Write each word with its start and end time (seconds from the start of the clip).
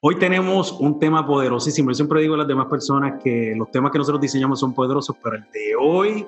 Hoy 0.00 0.14
tenemos 0.14 0.70
un 0.78 1.00
tema 1.00 1.26
poderosísimo. 1.26 1.90
Yo 1.90 1.94
siempre 1.96 2.20
digo 2.20 2.34
a 2.34 2.38
las 2.38 2.46
demás 2.46 2.66
personas 2.66 3.20
que 3.20 3.52
los 3.56 3.68
temas 3.72 3.90
que 3.90 3.98
nosotros 3.98 4.20
diseñamos 4.20 4.60
son 4.60 4.72
poderosos, 4.72 5.16
pero 5.20 5.34
el 5.34 5.42
de 5.50 5.74
hoy 5.76 6.24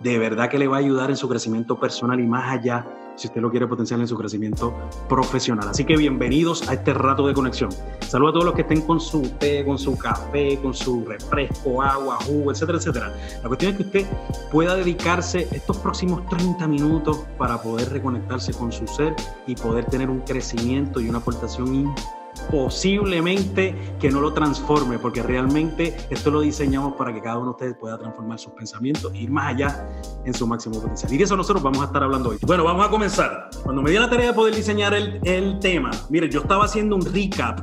de 0.00 0.18
verdad 0.18 0.50
que 0.50 0.58
le 0.58 0.66
va 0.66 0.78
a 0.78 0.80
ayudar 0.80 1.08
en 1.08 1.16
su 1.16 1.28
crecimiento 1.28 1.78
personal 1.78 2.18
y 2.18 2.26
más 2.26 2.50
allá, 2.50 2.84
si 3.14 3.28
usted 3.28 3.40
lo 3.40 3.48
quiere 3.52 3.68
potenciar 3.68 4.00
en 4.00 4.08
su 4.08 4.16
crecimiento 4.16 4.74
profesional. 5.08 5.68
Así 5.68 5.84
que 5.84 5.96
bienvenidos 5.96 6.68
a 6.68 6.72
este 6.72 6.94
rato 6.94 7.24
de 7.28 7.32
conexión. 7.32 7.70
Saludos 8.00 8.30
a 8.30 8.32
todos 8.32 8.44
los 8.46 8.54
que 8.54 8.62
estén 8.62 8.80
con 8.80 8.98
su 8.98 9.22
té, 9.38 9.64
con 9.64 9.78
su 9.78 9.96
café, 9.96 10.58
con 10.60 10.74
su 10.74 11.04
refresco, 11.04 11.80
agua, 11.80 12.18
jugo, 12.26 12.50
etcétera, 12.50 12.78
etcétera. 12.78 13.14
La 13.40 13.46
cuestión 13.46 13.70
es 13.70 13.76
que 13.76 13.84
usted 13.84 14.06
pueda 14.50 14.74
dedicarse 14.74 15.46
estos 15.52 15.76
próximos 15.76 16.26
30 16.26 16.66
minutos 16.66 17.20
para 17.38 17.62
poder 17.62 17.88
reconectarse 17.90 18.52
con 18.52 18.72
su 18.72 18.84
ser 18.88 19.14
y 19.46 19.54
poder 19.54 19.84
tener 19.84 20.10
un 20.10 20.22
crecimiento 20.22 21.00
y 21.00 21.08
una 21.08 21.18
aportación 21.18 21.72
importante 21.72 22.21
posiblemente 22.50 23.96
que 24.00 24.10
no 24.10 24.20
lo 24.20 24.32
transforme, 24.32 24.98
porque 24.98 25.22
realmente 25.22 25.96
esto 26.10 26.30
lo 26.30 26.40
diseñamos 26.40 26.94
para 26.94 27.12
que 27.12 27.20
cada 27.20 27.38
uno 27.38 27.46
de 27.46 27.50
ustedes 27.50 27.76
pueda 27.76 27.98
transformar 27.98 28.38
sus 28.38 28.52
pensamientos 28.52 29.12
e 29.14 29.18
ir 29.18 29.30
más 29.30 29.54
allá 29.54 29.88
en 30.24 30.34
su 30.34 30.46
máximo 30.46 30.80
potencial. 30.80 31.12
Y 31.12 31.18
de 31.18 31.24
eso 31.24 31.36
nosotros 31.36 31.62
vamos 31.62 31.82
a 31.82 31.86
estar 31.86 32.02
hablando 32.02 32.30
hoy. 32.30 32.38
Bueno, 32.42 32.64
vamos 32.64 32.86
a 32.86 32.90
comenzar. 32.90 33.50
Cuando 33.62 33.82
me 33.82 33.90
di 33.90 33.98
la 33.98 34.08
tarea 34.08 34.28
de 34.28 34.32
poder 34.34 34.54
diseñar 34.54 34.94
el, 34.94 35.20
el 35.24 35.58
tema, 35.58 35.90
mire, 36.08 36.28
yo 36.28 36.40
estaba 36.40 36.64
haciendo 36.64 36.96
un 36.96 37.02
recap 37.04 37.60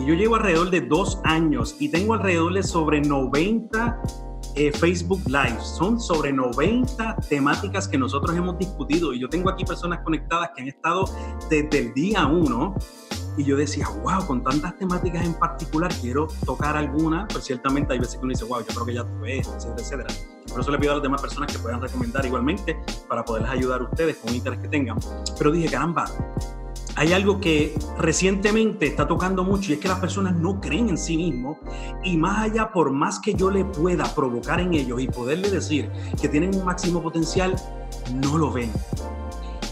y 0.00 0.06
yo 0.06 0.14
llevo 0.14 0.36
alrededor 0.36 0.70
de 0.70 0.80
dos 0.82 1.20
años 1.24 1.76
y 1.78 1.88
tengo 1.88 2.14
alrededor 2.14 2.52
de 2.52 2.62
sobre 2.62 3.00
90 3.00 4.02
eh, 4.56 4.72
Facebook 4.72 5.20
Live. 5.26 5.60
Son 5.60 6.00
sobre 6.00 6.32
90 6.32 7.16
temáticas 7.28 7.86
que 7.86 7.98
nosotros 7.98 8.34
hemos 8.34 8.58
discutido 8.58 9.12
y 9.12 9.20
yo 9.20 9.28
tengo 9.28 9.50
aquí 9.50 9.64
personas 9.64 10.00
conectadas 10.02 10.50
que 10.56 10.62
han 10.62 10.68
estado 10.68 11.04
desde 11.50 11.78
el 11.78 11.94
día 11.94 12.26
1 12.26 12.74
y 13.36 13.44
yo 13.44 13.56
decía, 13.56 13.88
wow, 14.02 14.26
con 14.26 14.42
tantas 14.42 14.76
temáticas 14.78 15.24
en 15.24 15.34
particular, 15.34 15.92
quiero 16.00 16.28
tocar 16.44 16.76
alguna, 16.76 17.26
pues 17.28 17.44
ciertamente 17.44 17.92
hay 17.92 17.98
veces 17.98 18.14
que 18.16 18.20
uno 18.20 18.30
dice, 18.30 18.44
wow, 18.44 18.60
yo 18.60 18.66
creo 18.66 18.86
que 18.86 18.94
ya 18.94 19.04
tuve 19.04 19.38
esto, 19.38 19.54
etcétera, 19.54 19.82
etcétera. 19.82 20.14
Por 20.48 20.60
eso 20.60 20.70
le 20.70 20.78
pido 20.78 20.92
a 20.92 20.94
las 20.94 21.02
demás 21.02 21.20
personas 21.20 21.52
que 21.52 21.58
puedan 21.58 21.80
recomendar 21.80 22.24
igualmente 22.24 22.78
para 23.08 23.24
poderles 23.24 23.50
ayudar 23.50 23.80
a 23.80 23.84
ustedes 23.84 24.16
con 24.16 24.30
un 24.30 24.36
interés 24.36 24.58
que 24.60 24.68
tengan. 24.68 24.96
Pero 25.36 25.50
dije, 25.52 25.68
caramba, 25.68 26.06
hay 26.94 27.12
algo 27.12 27.40
que 27.40 27.78
recientemente 27.98 28.86
está 28.86 29.06
tocando 29.06 29.44
mucho 29.44 29.70
y 29.70 29.74
es 29.74 29.80
que 29.80 29.88
las 29.88 30.00
personas 30.00 30.34
no 30.34 30.60
creen 30.60 30.88
en 30.88 30.96
sí 30.96 31.18
mismos 31.18 31.58
y 32.02 32.16
más 32.16 32.38
allá, 32.38 32.70
por 32.72 32.90
más 32.90 33.20
que 33.20 33.34
yo 33.34 33.50
le 33.50 33.66
pueda 33.66 34.04
provocar 34.14 34.60
en 34.60 34.72
ellos 34.72 35.00
y 35.00 35.08
poderle 35.08 35.50
decir 35.50 35.90
que 36.20 36.28
tienen 36.28 36.54
un 36.54 36.64
máximo 36.64 37.02
potencial, 37.02 37.54
no 38.14 38.38
lo 38.38 38.50
ven. 38.50 38.72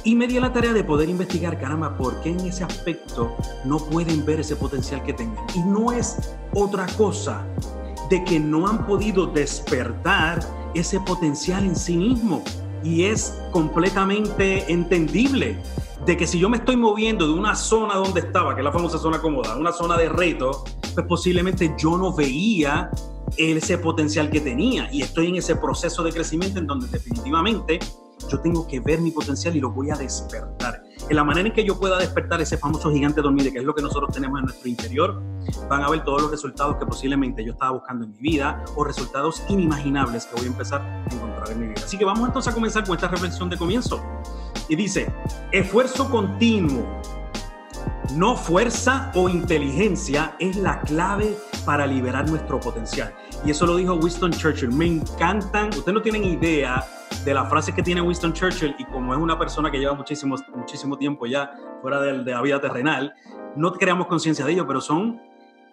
Y 0.07 0.15
me 0.15 0.27
di 0.27 0.39
la 0.39 0.53
tarea 0.53 0.75
de 0.75 0.85
poder 0.85 1.09
investigar, 1.09 1.59
caramba, 1.59 1.97
por 1.97 2.21
qué 2.21 2.29
en 2.29 2.41
ese 2.41 2.63
aspecto 2.63 3.35
no 3.65 3.79
pueden 3.79 4.27
ver 4.27 4.41
ese 4.41 4.55
potencial 4.55 5.03
que 5.03 5.15
tengan. 5.15 5.47
Y 5.55 5.61
no 5.61 5.93
es 5.93 6.19
otra 6.53 6.87
cosa 6.99 7.47
de 8.11 8.23
que 8.23 8.39
no 8.39 8.69
han 8.69 8.87
podido 8.87 9.27
despertar 9.27 10.41
ese 10.75 11.01
potencial 11.01 11.65
en 11.65 11.75
sí 11.75 11.97
mismo. 11.97 12.45
Y 12.83 13.05
es 13.05 13.35
completamente 13.51 14.71
entendible 14.71 15.57
de 16.05 16.17
que 16.19 16.27
si 16.27 16.39
yo 16.39 16.51
me 16.51 16.59
estoy 16.59 16.77
moviendo 16.77 17.27
de 17.27 17.33
una 17.33 17.55
zona 17.55 17.95
donde 17.95 18.21
estaba, 18.21 18.55
que 18.55 18.61
es 18.61 18.65
la 18.65 18.73
famosa 18.73 18.99
zona 18.99 19.23
cómoda, 19.23 19.57
una 19.57 19.73
zona 19.73 19.97
de 19.97 20.11
reto, 20.11 20.65
pues 20.93 21.07
posiblemente 21.07 21.75
yo 21.79 21.97
no 21.97 22.13
veía 22.13 22.91
ese 23.39 23.79
potencial 23.79 24.29
que 24.29 24.41
tenía 24.41 24.93
y 24.93 25.01
estoy 25.01 25.29
en 25.29 25.37
ese 25.37 25.57
proceso 25.57 26.03
de 26.03 26.13
crecimiento 26.13 26.59
en 26.59 26.67
donde 26.67 26.89
definitivamente 26.89 27.81
yo 28.29 28.41
tengo 28.41 28.67
que 28.67 28.81
ver 28.81 29.01
mi 29.01 29.11
potencial 29.11 29.57
y 29.57 29.61
lo 29.61 29.71
voy 29.71 29.91
a 29.91 29.97
despertar. 29.97 30.83
En 31.09 31.17
la 31.17 31.25
manera 31.25 31.49
en 31.49 31.55
que 31.55 31.65
yo 31.65 31.79
pueda 31.79 31.99
despertar 31.99 32.41
ese 32.41 32.57
famoso 32.57 32.91
gigante 32.91 33.21
dormido, 33.21 33.53
que 33.53 33.59
es 33.59 33.65
lo 33.65 33.75
que 33.75 33.83
nosotros 33.83 34.13
tenemos 34.13 34.39
en 34.39 34.47
nuestro 34.47 34.69
interior, 34.69 35.23
van 35.69 35.83
a 35.83 35.91
ver 35.91 36.03
todos 36.05 36.23
los 36.23 36.31
resultados 36.31 36.77
que 36.77 36.87
posiblemente 36.87 37.45
yo 37.45 37.53
estaba 37.53 37.73
buscando 37.73 38.05
en 38.05 38.13
mi 38.13 38.19
vida 38.19 38.65
o 38.75 38.85
resultados 38.85 39.43
inimaginables 39.49 40.27
que 40.27 40.37
voy 40.37 40.45
a 40.45 40.49
empezar 40.49 40.81
a 40.81 41.15
encontrar 41.15 41.51
en 41.51 41.61
mi 41.61 41.67
vida. 41.69 41.83
Así 41.85 41.99
que 41.99 42.05
vamos 42.05 42.27
entonces 42.27 42.51
a 42.51 42.55
comenzar 42.55 42.85
con 42.85 42.95
esta 42.95 43.09
reflexión 43.09 43.51
de 43.51 43.59
comienzo. 43.59 44.03
Y 44.69 44.77
dice, 44.77 45.13
esfuerzo 45.53 46.09
continuo, 46.11 46.87
no 48.15 48.37
fuerza 48.37 49.13
o 49.15 49.29
inteligencia, 49.29 50.37
es 50.39 50.57
la 50.57 50.81
clave 50.81 51.37
para 51.67 51.87
liberar 51.87 52.29
nuestro 52.31 52.61
potencial. 52.61 53.15
Y 53.45 53.51
eso 53.51 53.67
lo 53.67 53.77
dijo 53.77 53.95
Winston 53.95 54.33
Churchill. 54.33 54.73
Me 54.73 54.87
encantan, 54.87 55.69
ustedes 55.69 55.95
no 55.95 56.03
tienen 56.03 56.25
idea 56.25 56.85
de 57.25 57.35
las 57.35 57.49
frases 57.49 57.75
que 57.75 57.83
tiene 57.83 58.01
Winston 58.01 58.33
Churchill 58.33 58.75
y 58.79 58.85
como 58.85 59.15
es 59.15 59.21
una 59.21 59.39
persona 59.39 59.71
que 59.71 59.79
lleva 59.79 59.95
muchísimo, 59.95 60.37
muchísimo 60.55 60.97
tiempo 60.97 61.27
ya 61.27 61.55
fuera 61.81 62.01
de, 62.01 62.25
la 62.25 62.43
vida 62.43 62.61
terrenal, 62.61 63.15
no 63.57 63.73
creamos 63.73 64.07
conciencia 64.07 64.45
de 64.45 64.53
ello, 64.53 64.67
pero 64.67 64.81
son 64.81 65.21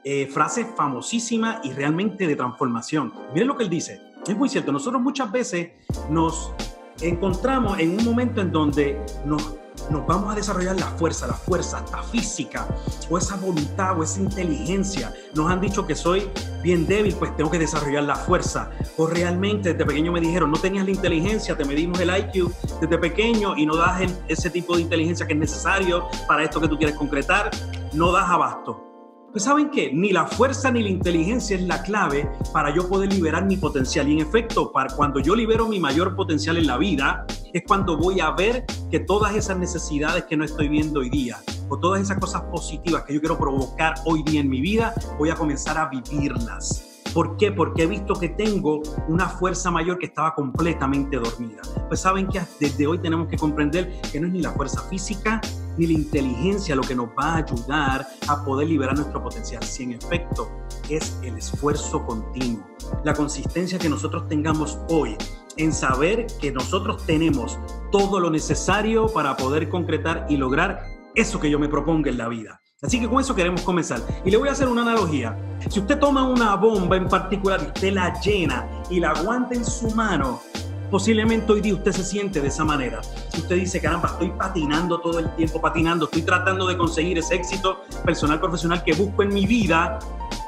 eh, 0.04 0.28
frases 0.28 0.68
famosísimas 0.76 1.60
y 1.64 1.74
realmente 1.74 2.26
de 2.28 2.36
transformación. 2.36 3.14
Miren 3.34 3.48
lo 3.48 3.58
que 3.58 3.64
él 3.64 3.70
dice, 3.70 4.02
es 4.26 4.38
muy 4.38 4.50
cierto, 4.50 4.72
nosotros 4.72 5.02
muchas 5.02 5.32
veces 5.32 5.72
nos 6.10 6.54
encontramos 7.02 7.80
en 7.80 7.98
un 7.98 8.06
momento 8.06 8.42
en 8.42 8.52
donde 8.52 9.02
nos 9.26 9.56
nos 9.92 10.08
vamos 10.08 10.32
a 10.32 10.36
desarrollar 10.36 10.80
la 10.80 10.88
fuerza, 10.88 11.28
la 11.28 11.34
fuerza 11.34 11.78
hasta 11.80 12.02
física, 12.04 12.68
o 13.10 13.18
esa 13.18 13.36
voluntad, 13.36 14.00
o 14.00 14.04
esa 14.04 14.20
inteligencia. 14.20 15.14
Nos 15.36 15.52
han 15.52 15.62
dicho 15.62 15.86
que 15.86 15.96
soy 15.96 16.30
bien 16.64 16.88
débil, 16.88 17.16
pues 17.16 17.36
tengo 17.36 17.52
que 17.52 17.60
desarrollar 17.60 18.04
la 18.04 18.16
fuerza. 18.16 18.72
O 18.98 19.08
realmente 19.08 19.74
desde 19.74 19.86
pequeño 19.86 20.12
me 20.12 20.22
dijeron, 20.22 20.52
no 20.52 20.58
tenías 20.58 20.86
la 20.86 20.92
inteligencia, 20.92 21.58
te 21.58 21.66
medimos 21.66 22.00
el 22.00 22.10
IQ 22.10 22.52
desde 22.80 22.98
pequeño 22.98 23.58
y 23.58 23.66
no 23.66 23.76
das 23.76 24.02
ese 24.28 24.50
tipo 24.50 24.76
de 24.76 24.84
inteligencia 24.84 25.28
que 25.28 25.34
es 25.34 25.40
necesario 25.40 26.08
para 26.28 26.44
esto 26.44 26.62
que 26.62 26.68
tú 26.68 26.78
quieres 26.78 26.96
concretar, 26.96 27.52
no 27.94 28.12
das 28.12 28.30
abasto. 28.30 28.88
Pues 29.32 29.46
saben 29.46 29.70
qué, 29.70 29.92
ni 29.94 30.12
la 30.12 30.26
fuerza 30.26 30.72
ni 30.72 30.84
la 30.84 30.90
inteligencia 30.90 31.56
es 31.56 31.64
la 31.64 31.82
clave 31.84 32.30
para 32.52 32.76
yo 32.76 32.90
poder 32.90 33.14
liberar 33.14 33.46
mi 33.46 33.56
potencial. 33.56 34.10
Y 34.10 34.14
en 34.14 34.28
efecto, 34.28 34.74
para 34.74 34.94
cuando 34.94 35.22
yo 35.22 35.38
libero 35.38 35.70
mi 35.70 35.80
mayor 35.80 36.18
potencial 36.18 36.58
en 36.58 36.68
la 36.68 36.78
vida, 36.78 37.26
es 37.54 37.64
cuando 37.68 37.98
voy 37.98 38.20
a 38.20 38.32
ver 38.32 38.66
que 38.90 39.00
todas 39.00 39.36
esas 39.36 39.58
necesidades 39.58 40.26
que 40.26 40.38
no 40.38 40.46
estoy 40.46 40.68
viendo 40.70 41.02
hoy 41.02 41.10
día, 41.10 41.38
o 41.70 41.78
todas 41.78 42.02
esas 42.02 42.18
cosas 42.20 42.42
positivas 42.44 43.04
que 43.04 43.14
yo 43.14 43.20
quiero 43.20 43.38
provocar 43.38 43.96
hoy 44.06 44.24
día 44.24 44.42
en 44.42 44.50
mi 44.50 44.62
vida, 44.62 44.94
voy 45.18 45.30
a 45.30 45.36
comenzar 45.36 45.78
a 45.78 45.88
vivirlas. 45.88 46.88
¿Por 47.14 47.36
qué? 47.36 47.52
Porque 47.52 47.84
he 47.84 47.88
visto 47.88 48.14
que 48.14 48.30
tengo 48.30 48.82
una 49.08 49.28
fuerza 49.28 49.70
mayor 49.70 49.98
que 49.98 50.06
estaba 50.06 50.34
completamente 50.34 51.18
dormida. 51.18 51.62
Pues 51.88 52.00
saben 52.00 52.28
que 52.28 52.42
desde 52.60 52.88
hoy 52.88 53.00
tenemos 53.00 53.28
que 53.28 53.38
comprender 53.38 54.00
que 54.12 54.20
no 54.20 54.28
es 54.28 54.34
ni 54.34 54.42
la 54.42 54.52
fuerza 54.52 54.82
física 54.84 55.42
ni 55.78 55.88
la 55.88 55.94
inteligencia 55.94 56.76
lo 56.76 56.84
que 56.84 56.96
nos 56.96 57.08
va 57.10 57.34
a 57.34 57.38
ayudar 57.38 58.08
a 58.28 58.44
poder 58.44 58.68
liberar 58.68 58.96
nuestro 58.96 59.22
potencial. 59.24 59.64
Si 59.64 59.84
en 59.84 59.94
efecto 59.94 60.50
es 60.90 61.18
el 61.24 61.38
esfuerzo 61.38 62.06
continuo, 62.06 62.66
la 63.04 63.14
consistencia 63.14 63.80
que 63.80 63.90
nosotros 63.90 64.28
tengamos 64.28 64.80
hoy 64.90 65.18
en 65.58 65.74
saber 65.74 66.28
que 66.40 66.52
nosotros 66.52 67.06
tenemos 67.06 67.60
todo 67.92 68.20
lo 68.20 68.30
necesario 68.30 69.08
para 69.08 69.38
poder 69.38 69.70
concretar 69.70 70.26
y 70.30 70.38
lograr 70.38 70.84
eso 71.16 71.40
que 71.40 71.50
yo 71.50 71.60
me 71.60 71.68
proponga 71.68 72.10
en 72.10 72.18
la 72.18 72.28
vida. 72.28 72.62
Así 72.82 73.00
que 73.00 73.08
con 73.08 73.20
eso 73.20 73.36
queremos 73.36 73.62
comenzar. 73.62 74.02
Y 74.26 74.32
le 74.32 74.38
voy 74.38 74.50
a 74.50 74.54
hacer 74.54 74.68
una 74.68 74.82
analogía. 74.82 75.38
Si 75.70 75.80
usted 75.80 76.00
toma 76.00 76.24
una 76.24 76.56
bomba 76.56 76.98
en 76.98 77.08
particular 77.08 77.60
y 77.64 77.68
usted 77.68 77.94
la 77.94 78.20
llena 78.22 78.68
y 78.90 79.00
la 79.00 79.12
aguanta 79.12 79.54
en 79.54 79.64
su 79.64 79.92
mano, 79.92 80.42
posiblemente 80.90 81.52
hoy 81.52 81.62
día 81.62 81.76
usted 81.76 81.92
se 81.92 82.04
siente 82.04 82.42
de 82.42 82.48
esa 82.48 82.66
manera. 82.66 83.02
Si 83.04 83.42
usted 83.42 83.56
dice, 83.56 83.80
caramba, 83.80 84.10
estoy 84.10 84.32
patinando 84.32 85.00
todo 85.00 85.20
el 85.20 85.30
tiempo, 85.36 85.62
patinando, 85.62 86.06
estoy 86.06 86.24
tratando 86.24 86.66
de 86.66 86.76
conseguir 86.78 87.20
ese 87.20 87.36
éxito 87.36 87.84
personal, 88.04 88.40
profesional 88.40 88.84
que 88.84 88.94
busco 88.94 89.22
en 89.22 89.30
mi 89.30 89.46
vida, 89.46 90.00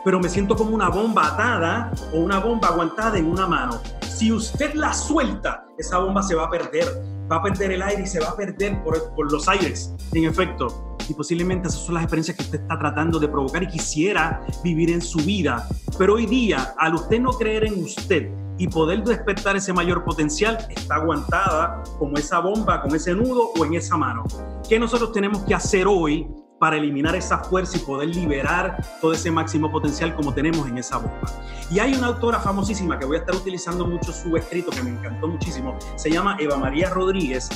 pero 0.04 0.20
me 0.20 0.28
siento 0.28 0.56
como 0.56 0.72
una 0.72 0.90
bomba 0.90 1.28
atada 1.28 1.92
o 2.12 2.18
una 2.18 2.40
bomba 2.40 2.70
aguantada 2.70 3.18
en 3.18 3.28
una 3.28 3.46
mano. 3.46 3.80
Si 4.24 4.32
usted 4.32 4.74
la 4.74 4.94
suelta, 4.94 5.66
esa 5.78 5.98
bomba 5.98 6.24
se 6.24 6.34
va 6.34 6.46
a 6.46 6.50
perder, 6.50 6.88
va 7.30 7.36
a 7.36 7.44
perder 7.44 7.74
el 7.74 7.82
aire 7.82 8.04
y 8.04 8.08
se 8.08 8.22
va 8.22 8.30
a 8.30 8.36
perder 8.38 8.82
por, 8.82 9.30
los 9.30 9.50
aires, 9.50 9.94
en 10.14 10.24
efecto 10.24 10.96
y 11.10 11.14
posiblemente 11.14 11.68
esas 11.68 11.82
son 11.82 11.96
las 11.96 12.04
experiencias 12.06 12.38
que 12.38 12.44
usted 12.44 12.62
está 12.62 12.80
tratando 12.80 13.20
de 13.20 13.28
provocar 13.28 13.64
y 13.64 13.68
quisiera 13.68 14.40
vivir 14.64 14.92
en 14.92 15.02
su 15.02 15.20
vida. 15.20 15.68
Pero 15.98 16.14
hoy 16.14 16.26
día, 16.26 16.74
al 16.78 16.96
usted 16.96 17.20
no 17.20 17.32
creer 17.32 17.66
en 17.66 17.84
usted 17.84 18.32
y 18.58 18.70
poder 18.70 19.04
despertar 19.04 19.58
ese 19.58 19.74
mayor 19.74 20.06
potencial, 20.06 20.58
está 20.70 20.96
aguantada 20.96 21.84
como 22.00 22.16
esa 22.16 22.40
bomba, 22.40 22.82
con 22.82 22.96
ese 22.96 23.14
nudo 23.14 23.52
o 23.60 23.66
en 23.66 23.74
esa 23.74 23.98
mano. 23.98 24.24
¿Qué 24.70 24.80
nosotros 24.80 25.12
tenemos 25.12 25.44
que 25.44 25.54
hacer 25.54 25.86
hoy 25.86 26.34
para 26.64 26.78
eliminar 26.78 27.14
esa 27.14 27.40
fuerza 27.40 27.76
y 27.76 27.82
poder 27.82 28.08
liberar 28.16 28.82
todo 29.02 29.12
ese 29.12 29.30
máximo 29.30 29.70
potencial 29.70 30.16
como 30.16 30.34
tenemos 30.34 30.66
en 30.66 30.78
esa 30.78 30.96
bomba. 30.96 31.30
Y 31.70 31.80
hay 31.80 31.94
una 31.94 32.08
autora 32.08 32.40
famosísima 32.40 32.98
que 32.98 33.04
voy 33.04 33.18
a 33.18 33.20
estar 33.20 33.36
utilizando 33.36 33.86
mucho 33.86 34.14
su 34.14 34.38
escrito, 34.38 34.72
que 34.72 34.82
me 34.82 34.92
encantó 34.92 35.28
muchísimo, 35.28 35.78
se 35.98 36.10
llama 36.10 36.38
Eva 36.40 36.56
María 36.56 36.90
Rodríguez, 36.90 37.50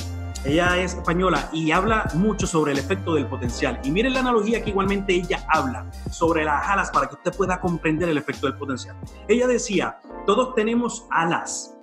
ella 0.44 0.76
es 0.76 0.92
española 0.92 1.48
y 1.54 1.70
habla 1.70 2.06
mucho 2.12 2.46
sobre 2.46 2.72
el 2.72 2.78
efecto 2.78 3.14
del 3.14 3.24
potencial. 3.24 3.80
Y 3.82 3.90
miren 3.90 4.12
la 4.12 4.20
analogía 4.20 4.62
que 4.62 4.68
igualmente 4.68 5.14
ella 5.14 5.42
habla 5.48 5.86
sobre 6.10 6.44
las 6.44 6.68
alas 6.68 6.90
para 6.90 7.08
que 7.08 7.14
usted 7.14 7.34
pueda 7.34 7.62
comprender 7.62 8.10
el 8.10 8.18
efecto 8.18 8.46
del 8.46 8.58
potencial. 8.58 8.94
Ella 9.26 9.46
decía, 9.46 10.00
todos 10.26 10.54
tenemos 10.54 11.06
alas, 11.10 11.74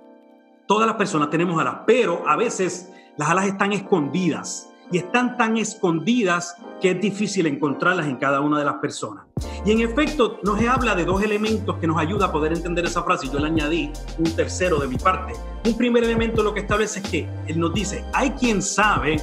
todas 0.66 0.86
las 0.86 0.94
personas 0.94 1.28
tenemos 1.30 1.60
alas, 1.60 1.78
pero 1.88 2.22
a 2.24 2.36
veces 2.36 2.88
las 3.16 3.28
alas 3.30 3.46
están 3.46 3.72
escondidas 3.72 4.70
y 4.92 4.98
están 4.98 5.36
tan 5.36 5.56
escondidas 5.56 6.56
que 6.80 6.92
es 6.92 7.00
difícil 7.00 7.46
encontrarlas 7.46 8.06
en 8.06 8.16
cada 8.16 8.40
una 8.40 8.58
de 8.58 8.64
las 8.64 8.76
personas. 8.76 9.24
Y 9.64 9.72
en 9.72 9.80
efecto, 9.80 10.38
nos 10.42 10.60
habla 10.66 10.94
de 10.94 11.04
dos 11.04 11.22
elementos 11.22 11.76
que 11.78 11.86
nos 11.86 11.98
ayuda 11.98 12.26
a 12.26 12.32
poder 12.32 12.52
entender 12.52 12.84
esa 12.84 13.02
frase. 13.02 13.28
Yo 13.32 13.38
le 13.38 13.46
añadí 13.46 13.90
un 14.18 14.36
tercero 14.36 14.78
de 14.78 14.86
mi 14.86 14.96
parte. 14.96 15.32
Un 15.64 15.76
primer 15.76 16.04
elemento 16.04 16.42
lo 16.42 16.54
que 16.54 16.60
establece 16.60 17.00
es 17.00 17.08
que 17.08 17.28
él 17.46 17.58
nos 17.58 17.74
dice, 17.74 18.04
hay 18.12 18.30
quien 18.30 18.62
sabe 18.62 19.20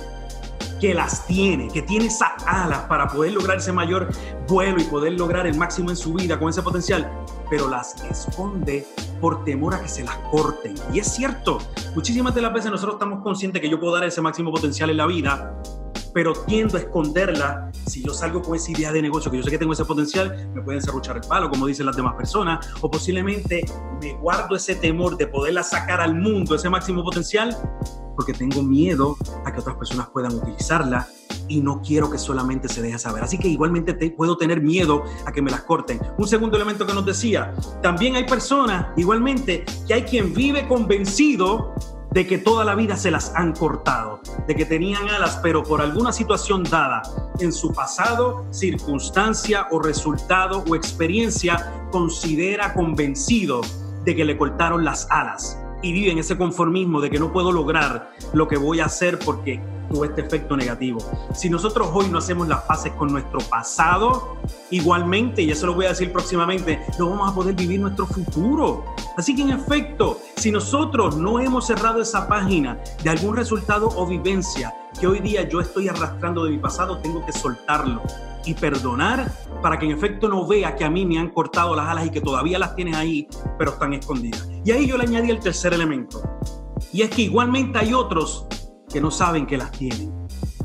que 0.81 0.93
las 0.93 1.25
tiene, 1.25 1.69
que 1.69 1.81
tiene 1.81 2.07
esas 2.07 2.31
alas 2.45 2.81
para 2.89 3.07
poder 3.07 3.31
lograr 3.31 3.57
ese 3.57 3.71
mayor 3.71 4.09
vuelo 4.49 4.81
y 4.81 4.83
poder 4.83 5.13
lograr 5.13 5.47
el 5.47 5.55
máximo 5.55 5.89
en 5.89 5.95
su 5.95 6.13
vida 6.13 6.37
con 6.37 6.49
ese 6.49 6.61
potencial, 6.61 7.09
pero 7.53 7.69
las 7.69 8.03
esconde 8.05 8.83
por 9.21 9.45
temor 9.45 9.75
a 9.75 9.79
que 9.83 9.87
se 9.87 10.03
las 10.03 10.17
corten. 10.31 10.73
Y 10.91 10.97
es 10.97 11.13
cierto, 11.13 11.59
muchísimas 11.93 12.33
de 12.33 12.41
las 12.41 12.51
veces 12.51 12.71
nosotros 12.71 12.95
estamos 12.95 13.21
conscientes 13.21 13.61
que 13.61 13.69
yo 13.69 13.79
puedo 13.79 13.93
dar 13.93 14.05
ese 14.05 14.21
máximo 14.21 14.51
potencial 14.51 14.89
en 14.89 14.97
la 14.97 15.05
vida, 15.05 15.61
pero 16.15 16.33
tiendo 16.33 16.77
a 16.77 16.79
esconderla. 16.79 17.69
Si 17.85 18.03
yo 18.03 18.11
salgo 18.11 18.41
con 18.41 18.55
esa 18.55 18.71
idea 18.71 18.91
de 18.91 19.03
negocio, 19.03 19.29
que 19.29 19.37
yo 19.37 19.43
sé 19.43 19.51
que 19.51 19.59
tengo 19.59 19.73
ese 19.73 19.85
potencial, 19.85 20.49
me 20.55 20.63
pueden 20.63 20.81
cerruchar 20.81 21.17
el 21.17 21.21
palo, 21.27 21.47
como 21.51 21.67
dicen 21.67 21.85
las 21.85 21.95
demás 21.95 22.15
personas, 22.15 22.67
o 22.81 22.89
posiblemente 22.89 23.63
me 24.01 24.13
guardo 24.13 24.55
ese 24.55 24.73
temor 24.73 25.15
de 25.15 25.27
poderla 25.27 25.61
sacar 25.61 26.01
al 26.01 26.15
mundo, 26.15 26.55
ese 26.55 26.71
máximo 26.71 27.03
potencial, 27.03 27.55
porque 28.15 28.33
tengo 28.33 28.63
miedo 28.63 29.15
a 29.45 29.53
que 29.53 29.59
otras 29.59 29.75
personas 29.75 30.09
puedan 30.09 30.33
utilizarla 30.33 31.07
y 31.47 31.61
no 31.61 31.81
quiero 31.81 32.09
que 32.09 32.17
solamente 32.17 32.69
se 32.69 32.81
deje 32.81 32.99
saber. 32.99 33.23
Así 33.23 33.37
que 33.37 33.47
igualmente 33.47 33.93
puedo 34.11 34.37
tener 34.37 34.61
miedo 34.61 35.03
a 35.25 35.31
que 35.31 35.41
me 35.41 35.51
las 35.51 35.61
corten. 35.61 35.99
Un 36.17 36.27
segundo 36.27 36.57
elemento 36.57 36.85
que 36.85 36.93
nos 36.93 37.05
decía, 37.05 37.53
también 37.81 38.15
hay 38.15 38.25
personas, 38.25 38.87
igualmente, 38.97 39.65
que 39.87 39.93
hay 39.93 40.03
quien 40.03 40.33
vive 40.33 40.67
convencido 40.67 41.73
de 42.11 42.27
que 42.27 42.37
toda 42.37 42.63
la 42.63 42.75
vida 42.75 42.95
se 42.95 43.09
las 43.09 43.33
han 43.35 43.53
cortado, 43.53 44.19
de 44.47 44.55
que 44.55 44.65
tenían 44.65 45.09
alas, 45.09 45.39
pero 45.41 45.63
por 45.63 45.81
alguna 45.81 46.11
situación 46.11 46.63
dada 46.63 47.01
en 47.39 47.51
su 47.51 47.73
pasado, 47.73 48.45
circunstancia 48.51 49.67
o 49.71 49.79
resultado 49.79 50.63
o 50.69 50.75
experiencia, 50.75 51.87
considera 51.91 52.73
convencido 52.75 53.61
de 54.05 54.15
que 54.15 54.25
le 54.25 54.37
cortaron 54.37 54.85
las 54.85 55.07
alas 55.09 55.57
y 55.81 55.91
vive 55.91 56.11
en 56.11 56.19
ese 56.19 56.37
conformismo 56.37 57.01
de 57.01 57.09
que 57.09 57.19
no 57.19 57.33
puedo 57.33 57.51
lograr 57.51 58.11
lo 58.33 58.47
que 58.47 58.57
voy 58.57 58.79
a 58.79 58.85
hacer 58.85 59.19
porque 59.19 59.61
tuvo 59.93 60.05
este 60.05 60.21
efecto 60.21 60.57
negativo. 60.57 60.99
Si 61.33 61.49
nosotros 61.49 61.89
hoy 61.93 62.07
no 62.07 62.17
hacemos 62.17 62.47
las 62.47 62.61
paces 62.61 62.91
con 62.93 63.11
nuestro 63.11 63.39
pasado, 63.41 64.37
igualmente, 64.71 65.43
y 65.43 65.51
eso 65.51 65.67
lo 65.67 65.75
voy 65.75 65.85
a 65.85 65.89
decir 65.89 66.11
próximamente, 66.11 66.79
no 66.97 67.11
vamos 67.11 67.31
a 67.31 67.35
poder 67.35 67.53
vivir 67.53 67.79
nuestro 67.79 68.07
futuro. 68.07 68.83
Así 69.15 69.35
que 69.35 69.43
en 69.43 69.51
efecto, 69.51 70.19
si 70.35 70.51
nosotros 70.51 71.15
no 71.15 71.39
hemos 71.39 71.67
cerrado 71.67 72.01
esa 72.01 72.27
página 72.27 72.79
de 73.03 73.09
algún 73.11 73.35
resultado 73.35 73.87
o 73.95 74.07
vivencia 74.07 74.73
que 74.99 75.05
hoy 75.05 75.19
día 75.19 75.47
yo 75.47 75.61
estoy 75.61 75.87
arrastrando 75.87 76.43
de 76.45 76.51
mi 76.51 76.57
pasado, 76.57 76.97
tengo 76.97 77.23
que 77.23 77.31
soltarlo 77.31 78.01
y 78.45 78.55
perdonar 78.55 79.31
para 79.61 79.77
que 79.77 79.85
en 79.85 79.91
efecto 79.91 80.27
no 80.27 80.47
vea 80.47 80.75
que 80.75 80.83
a 80.83 80.89
mí 80.89 81.05
me 81.05 81.19
han 81.19 81.29
cortado 81.29 81.75
las 81.75 81.87
alas 81.87 82.07
y 82.07 82.09
que 82.09 82.19
todavía 82.19 82.57
las 82.57 82.75
tienes 82.75 82.95
ahí, 82.95 83.27
pero 83.59 83.71
están 83.71 83.93
escondidas. 83.93 84.49
Y 84.65 84.71
ahí 84.71 84.87
yo 84.87 84.97
le 84.97 85.03
añadí 85.03 85.29
el 85.29 85.39
tercer 85.39 85.73
elemento. 85.73 86.21
Y 86.91 87.03
es 87.03 87.09
que 87.11 87.21
igualmente 87.21 87.79
hay 87.79 87.93
otros 87.93 88.47
que 88.93 89.01
no 89.01 89.09
saben 89.09 89.47
que 89.47 89.57
las 89.57 89.71
tienen. 89.71 90.13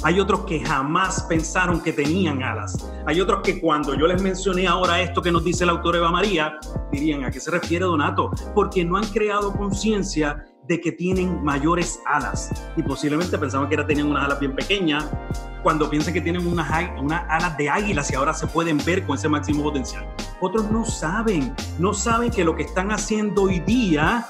Hay 0.04 0.20
otros 0.20 0.40
que 0.40 0.60
jamás 0.60 1.22
pensaron 1.22 1.80
que 1.80 1.92
tenían 1.92 2.42
alas. 2.42 2.88
Hay 3.06 3.20
otros 3.20 3.40
que 3.42 3.58
cuando 3.60 3.94
yo 3.94 4.06
les 4.06 4.22
mencioné 4.22 4.68
ahora 4.68 5.00
esto 5.00 5.22
que 5.22 5.32
nos 5.32 5.42
dice 5.42 5.64
el 5.64 5.70
autor 5.70 5.96
Eva 5.96 6.12
María, 6.12 6.58
dirían, 6.92 7.24
¿a 7.24 7.30
qué 7.30 7.40
se 7.40 7.50
refiere 7.50 7.86
Donato? 7.86 8.30
Porque 8.54 8.84
no 8.84 8.98
han 8.98 9.06
creado 9.06 9.52
conciencia 9.52 10.44
de 10.68 10.80
que 10.80 10.92
tienen 10.92 11.42
mayores 11.42 12.00
alas 12.06 12.50
y 12.76 12.82
posiblemente 12.82 13.38
pensaban 13.38 13.68
que 13.68 13.74
era, 13.74 13.86
tenían 13.86 14.08
unas 14.08 14.26
alas 14.26 14.38
bien 14.38 14.54
pequeñas 14.54 15.08
cuando 15.62 15.88
piensan 15.88 16.12
que 16.12 16.20
tienen 16.20 16.46
unas, 16.46 16.68
unas 17.00 17.24
alas 17.30 17.56
de 17.56 17.70
águilas 17.70 18.10
y 18.12 18.14
ahora 18.14 18.34
se 18.34 18.46
pueden 18.46 18.78
ver 18.84 19.04
con 19.06 19.16
ese 19.16 19.28
máximo 19.28 19.62
potencial. 19.62 20.06
Otros 20.40 20.70
no 20.70 20.84
saben, 20.84 21.54
no 21.78 21.94
saben 21.94 22.30
que 22.30 22.44
lo 22.44 22.54
que 22.54 22.64
están 22.64 22.92
haciendo 22.92 23.44
hoy 23.44 23.60
día 23.60 24.28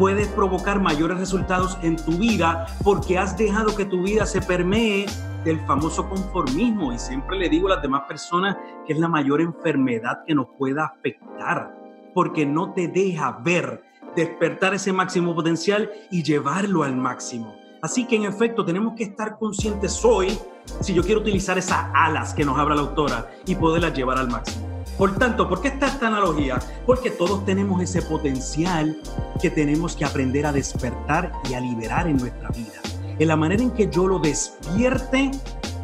puede 0.00 0.24
provocar 0.28 0.80
mayores 0.80 1.18
resultados 1.18 1.76
en 1.82 1.96
tu 1.96 2.12
vida 2.12 2.66
porque 2.82 3.18
has 3.18 3.36
dejado 3.36 3.76
que 3.76 3.84
tu 3.84 4.02
vida 4.02 4.24
se 4.24 4.40
permee 4.40 5.04
del 5.44 5.60
famoso 5.66 6.08
conformismo 6.08 6.90
y 6.94 6.98
siempre 6.98 7.38
le 7.38 7.50
digo 7.50 7.66
a 7.66 7.74
las 7.74 7.82
demás 7.82 8.04
personas 8.08 8.56
que 8.86 8.94
es 8.94 8.98
la 8.98 9.08
mayor 9.08 9.42
enfermedad 9.42 10.24
que 10.26 10.34
nos 10.34 10.46
pueda 10.56 10.86
afectar 10.86 11.76
porque 12.14 12.46
no 12.46 12.72
te 12.72 12.88
deja 12.88 13.40
ver 13.44 13.84
despertar 14.16 14.72
ese 14.72 14.90
máximo 14.90 15.34
potencial 15.34 15.90
y 16.10 16.22
llevarlo 16.22 16.82
al 16.82 16.96
máximo. 16.96 17.54
Así 17.82 18.06
que 18.06 18.16
en 18.16 18.24
efecto 18.24 18.64
tenemos 18.64 18.94
que 18.94 19.04
estar 19.04 19.36
conscientes 19.36 20.02
hoy 20.02 20.38
si 20.80 20.94
yo 20.94 21.02
quiero 21.02 21.20
utilizar 21.20 21.58
esas 21.58 21.88
alas 21.92 22.32
que 22.32 22.46
nos 22.46 22.58
habla 22.58 22.74
la 22.74 22.80
autora 22.80 23.30
y 23.44 23.54
poderlas 23.54 23.92
llevar 23.92 24.16
al 24.16 24.30
máximo. 24.30 24.69
Por 25.00 25.16
tanto, 25.16 25.48
¿por 25.48 25.62
qué 25.62 25.68
está 25.68 25.86
esta 25.86 26.08
analogía? 26.08 26.58
Porque 26.84 27.10
todos 27.10 27.46
tenemos 27.46 27.80
ese 27.80 28.02
potencial 28.02 29.00
que 29.40 29.48
tenemos 29.48 29.96
que 29.96 30.04
aprender 30.04 30.44
a 30.44 30.52
despertar 30.52 31.32
y 31.48 31.54
a 31.54 31.60
liberar 31.60 32.06
en 32.06 32.18
nuestra 32.18 32.50
vida. 32.50 32.82
En 33.18 33.28
la 33.28 33.34
manera 33.34 33.62
en 33.62 33.70
que 33.70 33.88
yo 33.88 34.06
lo 34.06 34.18
despierte, 34.18 35.30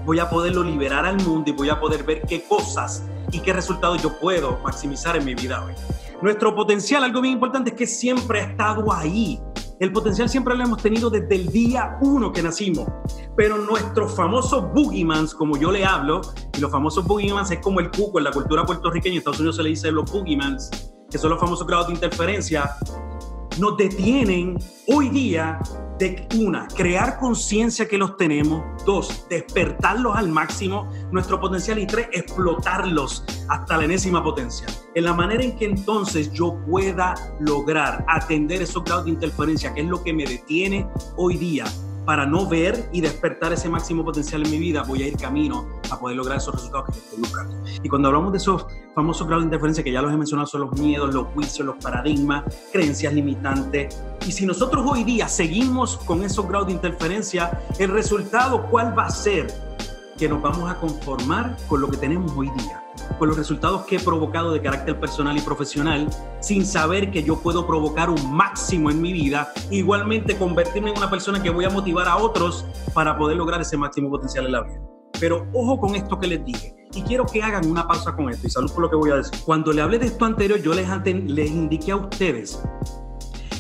voy 0.05 0.19
a 0.19 0.29
poderlo 0.29 0.63
liberar 0.63 1.07
al 1.07 1.17
mundo 1.25 1.49
y 1.49 1.55
voy 1.55 1.71
a 1.71 1.81
poder 1.81 2.05
ver 2.05 2.21
qué 2.29 2.45
cosas 2.45 3.05
y 3.33 3.41
qué 3.41 3.55
resultados 3.55 4.03
yo 4.03 4.21
puedo 4.21 4.59
maximizar 4.63 5.17
en 5.17 5.25
mi 5.25 5.35
vida 5.35 5.65
hoy. 5.65 5.73
Nuestro 6.21 6.55
potencial, 6.55 7.03
algo 7.03 7.23
bien 7.23 7.33
importante, 7.33 7.71
es 7.71 7.77
que 7.77 7.87
siempre 7.87 8.41
ha 8.43 8.45
estado 8.51 8.93
ahí. 8.93 9.41
El 9.79 9.93
potencial 9.93 10.29
siempre 10.29 10.57
lo 10.57 10.65
hemos 10.65 10.83
tenido 10.83 11.11
desde 11.11 11.35
el 11.35 11.49
día 11.49 11.99
uno 12.01 12.33
que 12.33 12.43
nacimos. 12.43 12.89
Pero 13.37 13.59
nuestros 13.59 14.15
famosos 14.15 14.73
boogiemans, 14.73 15.35
como 15.35 15.59
yo 15.59 15.71
le 15.71 15.85
hablo, 15.85 16.23
y 16.57 16.61
los 16.61 16.71
famosos 16.71 17.07
boogiemans 17.07 17.51
es 17.51 17.59
como 17.59 17.81
el 17.81 17.91
cuco 17.91 18.19
en 18.19 18.25
la 18.25 18.31
cultura 18.31 18.65
puertorriqueña, 18.65 19.15
en 19.15 19.19
Estados 19.19 19.39
Unidos 19.39 19.57
se 19.57 19.63
le 19.63 19.69
dice 19.71 19.93
los 19.93 20.11
boogiemans, 20.11 20.71
que 21.11 21.19
son 21.19 21.31
los 21.31 21.39
famosos 21.39 21.67
grados 21.67 21.89
de 21.89 21.95
interferencia, 21.95 22.71
nos 23.59 23.77
detienen 23.77 24.57
hoy 24.89 25.11
día 25.11 25.59
de 25.99 26.29
una, 26.39 26.69
crear 26.69 27.19
conciencia 27.19 27.89
que 27.89 27.99
los 27.99 28.17
tenemos, 28.17 28.85
dos, 28.85 29.27
despertarlos 29.29 30.17
al 30.17 30.29
máximo, 30.29 30.91
nuestro 31.11 31.41
potencial. 31.41 31.79
Y 31.79 31.87
tres, 31.87 32.09
explotarlos 32.13 33.25
hasta 33.49 33.77
la 33.77 33.85
enésima 33.85 34.23
potencia. 34.23 34.67
En 34.95 35.05
la 35.05 35.15
manera 35.15 35.43
en 35.43 35.57
que 35.57 35.65
entonces 35.65 36.33
yo 36.33 36.59
pueda 36.67 37.15
lograr 37.41 38.05
atender 38.09 38.63
esos 38.63 38.85
grados 38.85 39.07
de 39.07 39.13
interferencia, 39.13 39.73
que 39.75 39.81
es 39.81 39.87
lo 39.87 40.03
que 40.03 40.13
me 40.13 40.25
detiene 40.25 40.87
hoy 41.17 41.37
día 41.37 41.65
para 42.07 42.25
no 42.25 42.49
ver 42.49 42.89
y 42.93 43.01
despertar 43.01 43.53
ese 43.53 43.69
máximo 43.69 44.05
potencial 44.05 44.43
en 44.45 44.51
mi 44.51 44.59
vida, 44.59 44.85
voy 44.85 45.03
a 45.03 45.09
ir 45.09 45.17
camino 45.17 45.69
a 45.91 45.99
poder 45.99 46.17
lograr 46.17 46.39
esos 46.39 46.55
resultados 46.55 46.87
que 46.87 46.99
estoy 46.99 47.19
buscando. 47.19 47.57
Y 47.83 47.89
cuando 47.89 48.09
hablamos 48.09 48.33
de 48.33 48.39
esos 48.39 48.65
famosos 48.95 49.27
grados 49.27 49.43
de 49.43 49.49
interferencia 49.49 49.83
que 49.83 49.93
ya 49.93 50.01
los 50.01 50.13
he 50.13 50.17
mencionado, 50.17 50.47
son 50.47 50.63
los 50.63 50.73
miedos, 50.79 51.13
los 51.13 51.27
juicios, 51.29 51.67
los 51.67 51.77
paradigmas, 51.77 52.45
creencias 52.73 53.13
limitantes. 53.13 54.01
Y 54.25 54.33
si 54.33 54.47
nosotros 54.47 54.87
hoy 54.89 55.03
día 55.03 55.29
seguimos 55.29 55.97
con 55.99 56.23
esos 56.23 56.49
grados 56.49 56.69
de 56.69 56.75
interferencia, 56.75 57.61
el 57.79 57.91
resultado, 57.91 58.67
¿cuál 58.71 58.97
va 58.97 59.07
a 59.07 59.11
ser? 59.11 59.53
Que 60.17 60.29
nos 60.29 60.41
vamos 60.41 60.71
a 60.71 60.77
conformar 60.77 61.57
con 61.69 61.81
lo 61.81 61.91
que 61.91 61.97
tenemos 61.97 62.33
hoy 62.37 62.51
día 62.57 62.86
con 63.19 63.29
los 63.29 63.37
resultados 63.37 63.87
que 63.87 63.97
he 63.97 64.01
provocado 64.01 64.53
de 64.53 64.61
carácter 64.61 64.99
personal 64.99 65.37
y 65.37 65.41
profesional, 65.41 66.09
sin 66.41 66.67
saber 66.67 67.11
que 67.11 67.23
yo 67.23 67.41
puedo 67.41 67.67
provocar 67.67 68.11
un 68.11 68.35
máximo 68.35 68.91
en 68.91 69.01
mi 69.01 69.13
vida, 69.13 69.53
igualmente 69.71 70.37
convertirme 70.37 70.91
en 70.91 70.99
una 70.99 71.11
persona 71.11 71.43
que 71.43 71.51
voy 71.51 71.65
a 71.65 71.71
motivar 71.71 72.09
a 72.09 72.17
otros 72.17 72.65
para 72.95 73.17
poder 73.17 73.37
lograr 73.37 73.61
ese 73.61 73.77
máximo 73.77 74.11
potencial 74.11 74.47
en 74.47 74.53
la 74.53 74.63
vida. 74.63 74.81
Pero 75.19 75.47
ojo 75.55 75.81
con 75.81 75.95
esto 75.95 76.19
que 76.19 76.27
les 76.27 76.45
dije. 76.45 76.75
Y 76.95 77.03
quiero 77.03 77.27
que 77.27 77.43
hagan 77.43 77.67
una 77.67 77.87
pausa 77.87 78.15
con 78.15 78.31
esto. 78.31 78.47
Y 78.47 78.51
salud 78.51 78.71
por 78.71 78.83
lo 78.83 78.91
que 78.91 78.97
voy 78.97 79.11
a 79.11 79.17
decir. 79.17 79.39
Cuando 79.45 79.73
le 79.73 79.83
hablé 79.83 79.99
de 79.99 80.07
esto 80.07 80.25
anterior, 80.25 80.61
yo 80.61 80.75
les, 80.75 80.89
les 81.05 81.51
indiqué 81.51 81.93
a 81.93 81.97
ustedes 81.97 82.63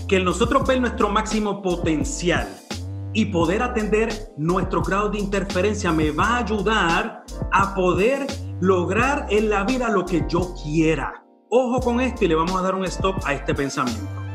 que 0.08 0.20
nosotros 0.20 0.66
ver 0.66 0.80
nuestro 0.80 1.08
máximo 1.08 1.62
potencial 1.62 2.48
y 3.16 3.24
poder 3.24 3.62
atender 3.62 4.10
nuestro 4.36 4.82
grado 4.82 5.08
de 5.08 5.18
interferencia 5.18 5.90
me 5.90 6.10
va 6.10 6.36
a 6.36 6.38
ayudar 6.40 7.24
a 7.50 7.74
poder 7.74 8.26
lograr 8.60 9.26
en 9.30 9.48
la 9.48 9.64
vida 9.64 9.88
lo 9.88 10.04
que 10.04 10.26
yo 10.28 10.54
quiera. 10.62 11.24
Ojo 11.48 11.80
con 11.80 12.02
esto 12.02 12.26
y 12.26 12.28
le 12.28 12.34
vamos 12.34 12.54
a 12.60 12.62
dar 12.62 12.74
un 12.74 12.84
stop 12.84 13.16
a 13.24 13.32
este 13.32 13.54
pensamiento. 13.54 14.25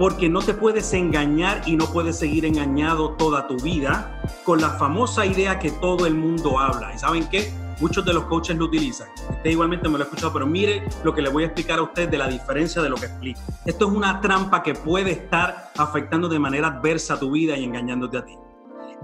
Porque 0.00 0.30
no 0.30 0.40
te 0.40 0.54
puedes 0.54 0.94
engañar 0.94 1.60
y 1.66 1.76
no 1.76 1.84
puedes 1.84 2.18
seguir 2.18 2.46
engañado 2.46 3.16
toda 3.16 3.46
tu 3.46 3.58
vida 3.58 4.22
con 4.44 4.58
la 4.58 4.70
famosa 4.70 5.26
idea 5.26 5.58
que 5.58 5.70
todo 5.72 6.06
el 6.06 6.14
mundo 6.14 6.58
habla. 6.58 6.94
¿Y 6.94 6.98
saben 6.98 7.28
qué? 7.28 7.52
Muchos 7.82 8.06
de 8.06 8.14
los 8.14 8.24
coaches 8.24 8.56
lo 8.56 8.64
utilizan. 8.64 9.08
Usted 9.28 9.50
igualmente 9.50 9.90
me 9.90 9.98
lo 9.98 10.04
ha 10.04 10.06
escuchado, 10.06 10.32
pero 10.32 10.46
mire 10.46 10.88
lo 11.04 11.14
que 11.14 11.20
le 11.20 11.28
voy 11.28 11.42
a 11.42 11.48
explicar 11.48 11.80
a 11.80 11.82
usted 11.82 12.08
de 12.08 12.16
la 12.16 12.28
diferencia 12.28 12.80
de 12.80 12.88
lo 12.88 12.96
que 12.96 13.04
explico. 13.04 13.40
Esto 13.66 13.88
es 13.88 13.92
una 13.94 14.22
trampa 14.22 14.62
que 14.62 14.72
puede 14.72 15.10
estar 15.10 15.70
afectando 15.76 16.30
de 16.30 16.38
manera 16.38 16.68
adversa 16.68 17.20
tu 17.20 17.32
vida 17.32 17.58
y 17.58 17.64
engañándote 17.64 18.16
a 18.16 18.24
ti. 18.24 18.38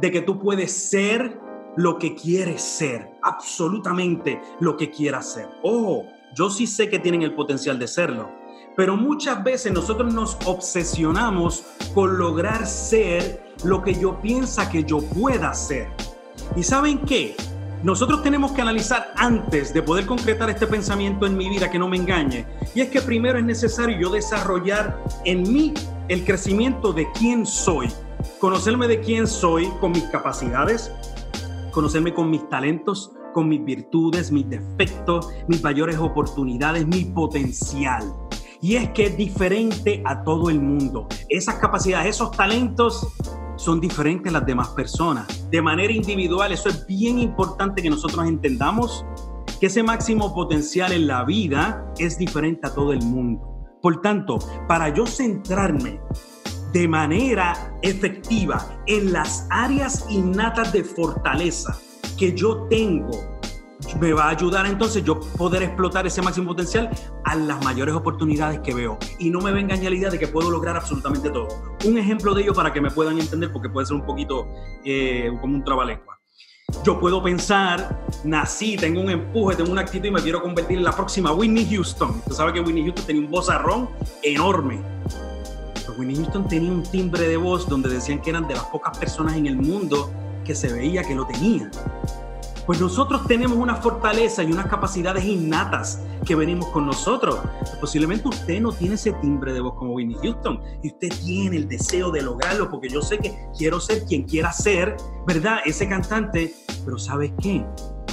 De 0.01 0.11
que 0.11 0.23
tú 0.23 0.39
puedes 0.39 0.73
ser 0.73 1.39
lo 1.77 1.99
que 1.99 2.15
quieres 2.15 2.63
ser, 2.63 3.11
absolutamente 3.23 4.41
lo 4.61 4.79
que 4.79 4.91
quieras 4.91 5.31
ser. 5.31 5.47
Ojo, 5.63 6.05
yo 6.35 6.49
sí 6.49 6.67
sé 6.67 6.89
que 6.89 6.99
tienen 6.99 7.21
el 7.21 7.35
potencial 7.35 7.79
de 7.79 7.87
serlo, 7.87 8.31
pero 8.77 8.97
muchas 8.97 9.43
veces 9.43 9.73
nosotros 9.73 10.13
nos 10.13 10.37
obsesionamos 10.45 11.65
con 11.95 12.19
lograr 12.19 12.67
ser 12.67 13.45
lo 13.65 13.83
que 13.83 13.95
yo 13.95 14.21
piensa 14.21 14.69
que 14.69 14.85
yo 14.85 15.01
pueda 15.01 15.53
ser. 15.55 15.89
¿Y 16.55 16.63
saben 16.63 16.99
qué? 17.01 17.35
nosotros 17.83 18.23
tenemos 18.23 18.53
que 18.53 18.63
analizar 18.63 19.13
antes 19.17 19.73
de 19.73 19.83
poder 19.83 20.07
concretar 20.07 20.51
este 20.51 20.67
pensamiento 20.67 21.27
en 21.27 21.37
mi 21.37 21.49
vida 21.49 21.71
que 21.71 21.79
no 21.79 21.89
me 21.89 21.97
engañe. 21.97 22.47
Y 22.75 22.81
es 22.81 22.89
que 22.89 23.01
primero 23.01 23.39
es 23.39 23.45
necesario 23.45 23.97
yo 24.01 24.11
desarrollar 24.11 25.05
en 25.25 25.43
mí 25.43 25.75
el 26.09 26.25
crecimiento 26.25 26.93
de 26.93 27.07
quién 27.13 27.47
soy. 27.47 27.89
Conocerme 28.41 28.89
de 28.89 29.01
quién 29.01 29.27
soy 29.27 29.69
con 29.81 29.93
mis 29.93 30.05
capacidades, 30.05 30.91
conocerme 31.71 32.13
con 32.13 32.31
mis 32.31 32.49
talentos, 32.49 33.13
con 33.33 33.49
mis 33.49 33.65
virtudes, 33.65 34.33
mis 34.33 34.49
defectos, 34.49 35.29
mis 35.47 35.63
mayores 35.63 35.99
oportunidades, 35.99 36.87
mi 36.87 37.05
potencial. 37.05 38.03
Y 38.67 38.75
es 38.75 38.91
que 38.91 39.05
es 39.07 39.17
diferente 39.17 40.03
a 40.05 40.25
todo 40.25 40.51
el 40.51 40.61
mundo. 40.61 41.07
Esas 41.29 41.55
capacidades, 41.55 42.17
esos 42.17 42.33
talentos 42.33 43.07
son 43.55 43.81
diferentes 43.81 44.29
a 44.31 44.39
las 44.39 44.45
demás 44.45 44.71
personas. 44.71 45.49
De 45.53 45.63
manera 45.63 45.93
individual, 45.93 46.51
eso 46.51 46.69
es 46.71 46.85
bien 46.85 47.21
importante 47.21 47.81
que 47.81 47.89
nosotros 47.89 48.27
entendamos 48.27 49.07
que 49.61 49.67
ese 49.67 49.85
máximo 49.85 50.35
potencial 50.35 50.91
en 50.91 51.07
la 51.07 51.23
vida 51.23 51.95
es 51.97 52.19
diferente 52.19 52.67
a 52.67 52.75
todo 52.75 52.93
el 52.93 53.05
mundo. 53.05 53.69
Por 53.81 54.01
tanto, 54.01 54.41
para 54.67 54.93
yo 54.93 55.07
centrarme 55.07 56.01
de 56.73 56.89
manera 56.89 57.73
efectiva 57.83 58.83
en 58.89 59.13
las 59.13 59.47
áreas 59.49 60.07
innatas 60.11 60.73
de 60.73 60.83
fortaleza 60.83 61.79
que 62.19 62.35
yo 62.35 62.67
tengo 62.69 63.36
me 64.01 64.13
va 64.13 64.25
a 64.25 64.31
ayudar 64.31 64.67
entonces 64.67 65.05
yo 65.05 65.21
poder 65.21 65.63
explotar 65.63 66.07
ese 66.07 66.23
máximo 66.23 66.49
potencial 66.49 66.91
a 67.25 67.35
las 67.35 67.63
mayores 67.65 67.95
oportunidades 67.95 68.61
que 68.61 68.75
veo. 68.75 68.99
Y 69.19 69.31
no 69.31 69.41
me 69.41 69.53
venga 69.53 69.77
la 69.77 69.91
idea 69.91 70.11
de 70.11 70.19
que 70.19 70.29
puedo 70.29 70.51
lograr 70.51 70.77
absolutamente 70.77 71.31
todo. 71.31 71.49
Un 71.85 71.99
ejemplo 71.99 72.35
de 72.35 72.43
ello 72.43 72.55
para 72.55 72.73
que 72.73 72.81
me 72.81 72.91
puedan 72.91 73.19
entender, 73.19 73.53
porque 73.53 73.69
puede 73.69 73.87
ser 73.87 73.97
un 73.97 74.05
poquito 74.05 74.47
eh, 74.85 75.31
como 75.41 75.55
un 75.55 75.65
trabalengua. 75.65 76.19
Yo 76.85 76.99
puedo 76.99 77.23
pensar, 77.23 78.07
nací, 78.25 78.77
tengo 78.77 79.01
un 79.01 79.11
empuje, 79.11 79.57
tengo 79.57 79.71
una 79.71 79.83
actitud 79.83 80.07
y 80.07 80.11
me 80.11 80.21
quiero 80.21 80.43
convertir 80.43 80.79
en 80.79 80.85
la 80.85 80.93
próxima 80.93 81.33
Whitney 81.33 81.67
Houston. 81.71 82.11
Usted 82.11 82.33
sabe 82.33 82.53
que 82.53 82.61
Whitney 82.61 82.85
Houston 82.85 83.07
tenía 83.07 83.23
un 83.23 83.31
vozarrón 83.31 83.89
enorme. 84.23 84.81
Pero 85.75 85.93
Whitney 85.99 86.17
Houston 86.17 86.49
tenía 86.49 86.73
un 86.73 86.83
timbre 86.83 87.29
de 87.29 87.37
voz 87.37 87.69
donde 87.69 87.89
decían 87.89 88.21
que 88.21 88.31
eran 88.31 88.49
de 88.49 88.55
las 88.55 88.65
pocas 88.65 88.99
personas 88.99 89.37
en 89.37 89.47
el 89.47 89.57
mundo 89.57 90.11
que 90.45 90.55
se 90.55 90.73
veía 90.73 91.05
que 91.05 91.15
lo 91.15 91.27
tenían. 91.27 91.71
Pues 92.67 92.81
nosotros 92.81 93.27
tenemos 93.27 93.57
una 93.57 93.77
fortaleza 93.77 94.43
y 94.43 94.53
unas 94.53 94.67
capacidades 94.67 95.25
innatas 95.25 96.03
que 96.25 96.35
venimos 96.35 96.67
con 96.71 96.85
nosotros. 96.85 97.39
Posiblemente 97.81 98.29
usted 98.29 98.61
no 98.61 98.73
tiene 98.73 98.97
ese 98.97 99.13
timbre 99.13 99.53
de 99.53 99.61
voz 99.61 99.75
como 99.75 99.95
Winnie 99.95 100.19
Houston 100.21 100.61
y 100.83 100.89
usted 100.89 101.09
tiene 101.25 101.57
el 101.57 101.69
deseo 101.69 102.11
de 102.11 102.23
lograrlo 102.23 102.69
porque 102.69 102.89
yo 102.89 103.03
sé 103.03 103.19
que 103.19 103.37
quiero 103.57 103.79
ser 103.79 104.05
quien 104.05 104.25
quiera 104.25 104.53
ser, 104.53 104.97
¿verdad? 105.27 105.59
Ese 105.65 105.89
cantante, 105.89 106.55
pero 106.85 106.99
¿sabes 106.99 107.33
qué? 107.41 107.65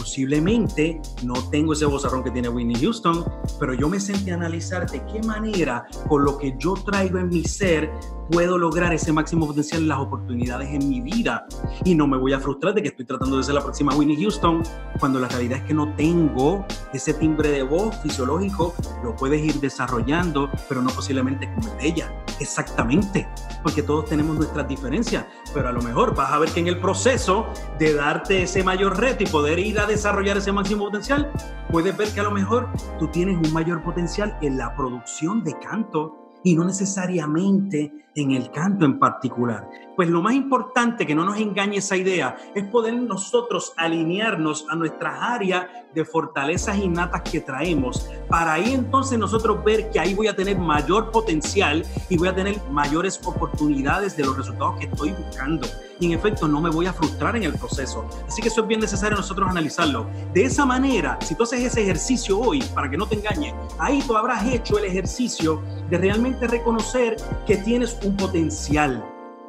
posiblemente 0.03 1.01
no 1.23 1.33
tengo 1.49 1.71
ese 1.71 1.85
vozarrón 1.85 2.25
que 2.25 2.31
tiene 2.31 2.49
Winnie 2.49 2.77
Houston, 2.77 3.23
pero 3.57 3.73
yo 3.73 3.87
me 3.87 4.01
sentí 4.01 4.31
a 4.31 4.33
analizar 4.33 4.89
de 4.89 5.01
qué 5.05 5.23
manera, 5.23 5.87
con 6.09 6.25
lo 6.25 6.37
que 6.37 6.55
yo 6.59 6.73
traigo 6.73 7.19
en 7.19 7.29
mi 7.29 7.45
ser, 7.45 7.89
puedo 8.33 8.57
lograr 8.57 8.91
ese 8.91 9.13
máximo 9.13 9.45
potencial 9.45 9.83
en 9.83 9.89
las 9.89 9.99
oportunidades 9.99 10.69
en 10.69 10.89
mi 10.89 11.01
vida. 11.01 11.45
Y 11.85 11.93
no 11.93 12.07
me 12.07 12.17
voy 12.17 12.33
a 12.33 12.39
frustrar 12.39 12.73
de 12.73 12.81
que 12.81 12.87
estoy 12.87 13.05
tratando 13.05 13.37
de 13.37 13.43
ser 13.43 13.53
la 13.53 13.61
próxima 13.61 13.95
Winnie 13.95 14.17
Houston, 14.19 14.63
cuando 14.99 15.19
la 15.19 15.27
realidad 15.27 15.59
es 15.59 15.65
que 15.65 15.73
no 15.75 15.93
tengo 15.93 16.65
ese 16.93 17.13
timbre 17.13 17.51
de 17.51 17.61
voz 17.61 17.95
fisiológico, 18.01 18.73
lo 19.03 19.15
puedes 19.15 19.39
ir 19.43 19.59
desarrollando, 19.59 20.49
pero 20.67 20.81
no 20.81 20.89
posiblemente 20.89 21.47
como 21.53 21.71
el 21.73 21.77
de 21.77 21.87
ella. 21.87 22.25
Exactamente, 22.39 23.29
porque 23.61 23.83
todos 23.83 24.05
tenemos 24.05 24.35
nuestras 24.35 24.67
diferencias, 24.67 25.25
pero 25.53 25.69
a 25.69 25.71
lo 25.71 25.83
mejor 25.83 26.15
vas 26.15 26.31
a 26.31 26.39
ver 26.39 26.49
que 26.49 26.59
en 26.59 26.67
el 26.67 26.79
proceso 26.79 27.45
de 27.77 27.93
darte 27.93 28.43
ese 28.43 28.63
mayor 28.63 28.99
reto 28.99 29.23
y 29.23 29.27
poder 29.27 29.59
ir 29.59 29.79
a 29.79 29.85
desarrollar 29.85 30.37
ese 30.37 30.51
máximo 30.51 30.85
potencial, 30.85 31.31
puedes 31.69 31.95
ver 31.95 32.09
que 32.09 32.21
a 32.21 32.23
lo 32.23 32.31
mejor 32.31 32.67
tú 32.97 33.07
tienes 33.09 33.37
un 33.37 33.53
mayor 33.53 33.83
potencial 33.83 34.35
en 34.41 34.57
la 34.57 34.75
producción 34.75 35.43
de 35.43 35.53
canto 35.59 36.17
y 36.43 36.55
no 36.55 36.65
necesariamente 36.65 38.02
en 38.15 38.31
el 38.31 38.51
canto 38.51 38.85
en 38.85 38.99
particular. 38.99 39.69
Pues 39.95 40.09
lo 40.09 40.21
más 40.21 40.33
importante, 40.33 41.05
que 41.05 41.15
no 41.15 41.23
nos 41.23 41.37
engañe 41.37 41.77
esa 41.77 41.95
idea, 41.95 42.35
es 42.55 42.63
poder 42.65 42.93
nosotros 42.95 43.73
alinearnos 43.77 44.65
a 44.69 44.75
nuestras 44.75 45.15
áreas 45.21 45.67
de 45.93 46.05
fortalezas 46.05 46.77
innatas 46.77 47.21
que 47.21 47.39
traemos, 47.39 48.09
para 48.27 48.53
ahí 48.53 48.73
entonces 48.73 49.19
nosotros 49.19 49.63
ver 49.63 49.91
que 49.91 49.99
ahí 49.99 50.13
voy 50.13 50.27
a 50.27 50.35
tener 50.35 50.57
mayor 50.57 51.11
potencial 51.11 51.85
y 52.09 52.17
voy 52.17 52.27
a 52.27 52.35
tener 52.35 52.59
mayores 52.71 53.19
oportunidades 53.23 54.17
de 54.17 54.25
los 54.25 54.35
resultados 54.35 54.79
que 54.79 54.85
estoy 54.85 55.11
buscando. 55.11 55.67
Y 55.99 56.07
en 56.07 56.13
efecto 56.13 56.47
no 56.47 56.59
me 56.59 56.71
voy 56.71 56.87
a 56.87 56.93
frustrar 56.93 57.35
en 57.35 57.43
el 57.43 57.53
proceso. 57.53 58.05
Así 58.27 58.41
que 58.41 58.47
eso 58.47 58.61
es 58.61 58.67
bien 58.67 58.79
necesario 58.79 59.15
nosotros 59.15 59.49
analizarlo. 59.49 60.07
De 60.33 60.43
esa 60.43 60.65
manera, 60.65 61.19
si 61.21 61.35
tú 61.35 61.43
haces 61.43 61.61
ese 61.63 61.83
ejercicio 61.83 62.39
hoy, 62.39 62.61
para 62.73 62.89
que 62.89 62.97
no 62.97 63.07
te 63.07 63.15
engañes, 63.15 63.53
ahí 63.77 64.01
tú 64.05 64.17
habrás 64.17 64.43
hecho 64.47 64.79
el 64.79 64.85
ejercicio 64.85 65.61
de 65.89 65.97
realmente 65.99 66.47
reconocer 66.47 67.15
que 67.45 67.57
tienes 67.57 67.97
un 68.03 68.17
potencial 68.17 69.03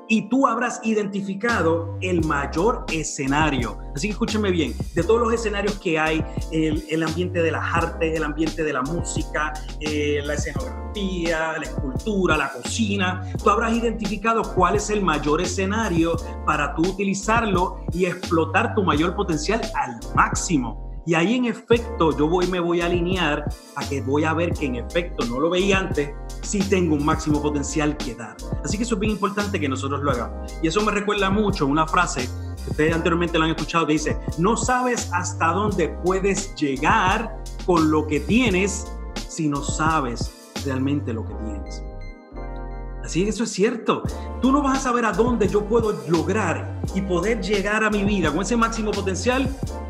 y 0.08 0.28
tú 0.28 0.46
habrás 0.46 0.80
identificado 0.84 1.96
el 2.00 2.24
mayor 2.24 2.84
escenario. 2.92 3.78
Así 3.94 4.08
que 4.08 4.12
escúcheme 4.12 4.50
bien, 4.50 4.74
de 4.94 5.02
todos 5.02 5.20
los 5.20 5.32
escenarios 5.32 5.78
que 5.78 5.98
hay, 5.98 6.24
el, 6.50 7.02
ambiente 7.02 7.42
de 7.42 7.50
las 7.50 7.74
artes, 7.74 8.16
el 8.16 8.24
ambiente 8.24 8.62
de 8.62 8.72
la 8.72 8.82
música, 8.82 9.52
eh, 9.80 10.20
la 10.24 10.34
escenografía, 10.34 11.58
la 11.58 11.64
escultura, 11.64 12.36
la 12.36 12.52
cocina, 12.52 13.22
tú 13.42 13.50
habrás 13.50 13.72
identificado 13.72 14.42
cuál 14.54 14.76
es 14.76 14.90
el 14.90 15.02
mayor 15.02 15.40
escenario 15.40 16.16
para 16.44 16.74
tú 16.74 16.82
utilizarlo 16.82 17.84
y 17.92 18.06
explotar 18.06 18.74
tu 18.74 18.82
mayor 18.82 19.14
potencial 19.14 19.60
al 19.74 19.98
máximo. 20.14 20.84
Y 21.06 21.14
ahí 21.14 21.34
en 21.34 21.44
efecto 21.44 22.16
yo 22.16 22.28
voy, 22.28 22.46
me 22.46 22.60
voy 22.60 22.80
a 22.80 22.86
alinear 22.86 23.44
a 23.76 23.88
que 23.88 24.00
voy 24.00 24.24
a 24.24 24.32
ver 24.32 24.52
que 24.54 24.66
en 24.66 24.76
efecto 24.76 25.26
no 25.26 25.38
lo 25.38 25.50
veía 25.50 25.78
antes, 25.78 26.10
sí 26.44 26.60
tengo 26.60 26.94
un 26.94 27.04
máximo 27.04 27.42
potencial 27.42 27.96
que 27.96 28.14
dar. 28.14 28.36
Así 28.64 28.76
que 28.76 28.84
eso 28.84 28.94
es 28.94 29.00
bien 29.00 29.12
importante 29.12 29.58
que 29.58 29.68
nosotros 29.68 30.02
lo 30.02 30.10
hagamos. 30.10 30.54
Y 30.62 30.68
eso 30.68 30.82
me 30.82 30.92
recuerda 30.92 31.30
mucho 31.30 31.66
una 31.66 31.86
frase 31.86 32.28
que 32.64 32.70
ustedes 32.70 32.94
anteriormente 32.94 33.38
la 33.38 33.46
han 33.46 33.50
escuchado 33.52 33.86
que 33.86 33.94
dice, 33.94 34.18
no 34.38 34.56
sabes 34.56 35.10
hasta 35.12 35.48
dónde 35.48 35.88
puedes 36.04 36.54
llegar 36.54 37.42
con 37.66 37.90
lo 37.90 38.06
que 38.06 38.20
tienes 38.20 38.86
si 39.28 39.48
no 39.48 39.62
sabes 39.62 40.52
realmente 40.64 41.12
lo 41.12 41.24
que 41.24 41.34
tienes. 41.34 41.82
Así 43.04 43.22
que 43.22 43.30
eso 43.30 43.44
es 43.44 43.50
cierto. 43.50 44.02
Tú 44.40 44.50
no 44.50 44.62
vas 44.62 44.78
a 44.78 44.80
saber 44.80 45.04
a 45.04 45.12
dónde 45.12 45.46
yo 45.46 45.66
puedo 45.66 45.92
lograr 46.08 46.80
y 46.94 47.02
poder 47.02 47.42
llegar 47.42 47.84
a 47.84 47.90
mi 47.90 48.02
vida 48.02 48.32
con 48.32 48.40
ese 48.40 48.56
máximo 48.56 48.92
potencial 48.92 49.48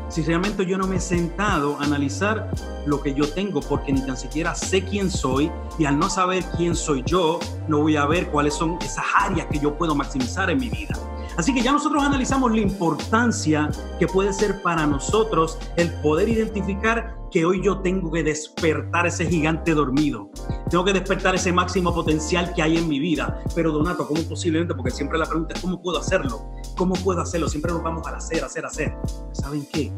si 0.09 0.21
realmente 0.21 0.65
yo 0.65 0.77
no 0.77 0.85
me 0.85 0.97
he 0.97 0.99
sentado 0.99 1.77
a 1.79 1.83
analizar 1.83 2.51
lo 2.85 3.01
que 3.01 3.13
yo 3.13 3.27
tengo, 3.27 3.61
porque 3.61 3.91
ni 3.91 4.01
tan 4.05 4.15
siquiera 4.17 4.53
sé 4.53 4.83
quién 4.83 5.09
soy 5.09 5.51
y 5.79 5.85
al 5.85 5.97
no 5.97 6.09
saber 6.09 6.43
quién 6.57 6.75
soy 6.75 7.03
yo, 7.05 7.39
no 7.67 7.81
voy 7.81 7.95
a 7.95 8.05
ver 8.05 8.29
cuáles 8.29 8.53
son 8.53 8.77
esas 8.81 9.05
áreas 9.17 9.47
que 9.47 9.59
yo 9.59 9.77
puedo 9.77 9.95
maximizar 9.95 10.49
en 10.49 10.59
mi 10.59 10.69
vida. 10.69 10.95
Así 11.37 11.53
que 11.53 11.61
ya 11.61 11.71
nosotros 11.71 12.03
analizamos 12.03 12.51
la 12.51 12.61
importancia 12.61 13.69
que 13.99 14.07
puede 14.07 14.31
ser 14.31 14.61
para 14.61 14.85
nosotros 14.85 15.57
el 15.75 15.91
poder 16.01 16.29
identificar 16.29 17.17
que 17.31 17.45
hoy 17.45 17.61
yo 17.61 17.79
tengo 17.79 18.11
que 18.11 18.23
despertar 18.23 19.07
ese 19.07 19.25
gigante 19.25 19.73
dormido. 19.73 20.29
Tengo 20.69 20.83
que 20.83 20.93
despertar 20.93 21.35
ese 21.35 21.51
máximo 21.53 21.93
potencial 21.93 22.53
que 22.53 22.61
hay 22.61 22.77
en 22.77 22.87
mi 22.87 22.99
vida. 22.99 23.43
Pero 23.53 23.71
Donato, 23.71 24.07
¿cómo 24.07 24.21
posiblemente? 24.23 24.73
Porque 24.73 24.91
siempre 24.91 25.17
la 25.17 25.25
pregunta 25.25 25.53
es 25.53 25.61
¿cómo 25.61 25.81
puedo 25.81 25.99
hacerlo? 25.99 26.51
¿Cómo 26.75 26.95
puedo 26.95 27.21
hacerlo? 27.21 27.47
Siempre 27.47 27.71
nos 27.71 27.83
vamos 27.83 28.05
a 28.07 28.15
hacer, 28.15 28.43
hacer, 28.43 28.65
hacer. 28.65 28.95
¿Saben 29.31 29.67
qué? 29.71 29.91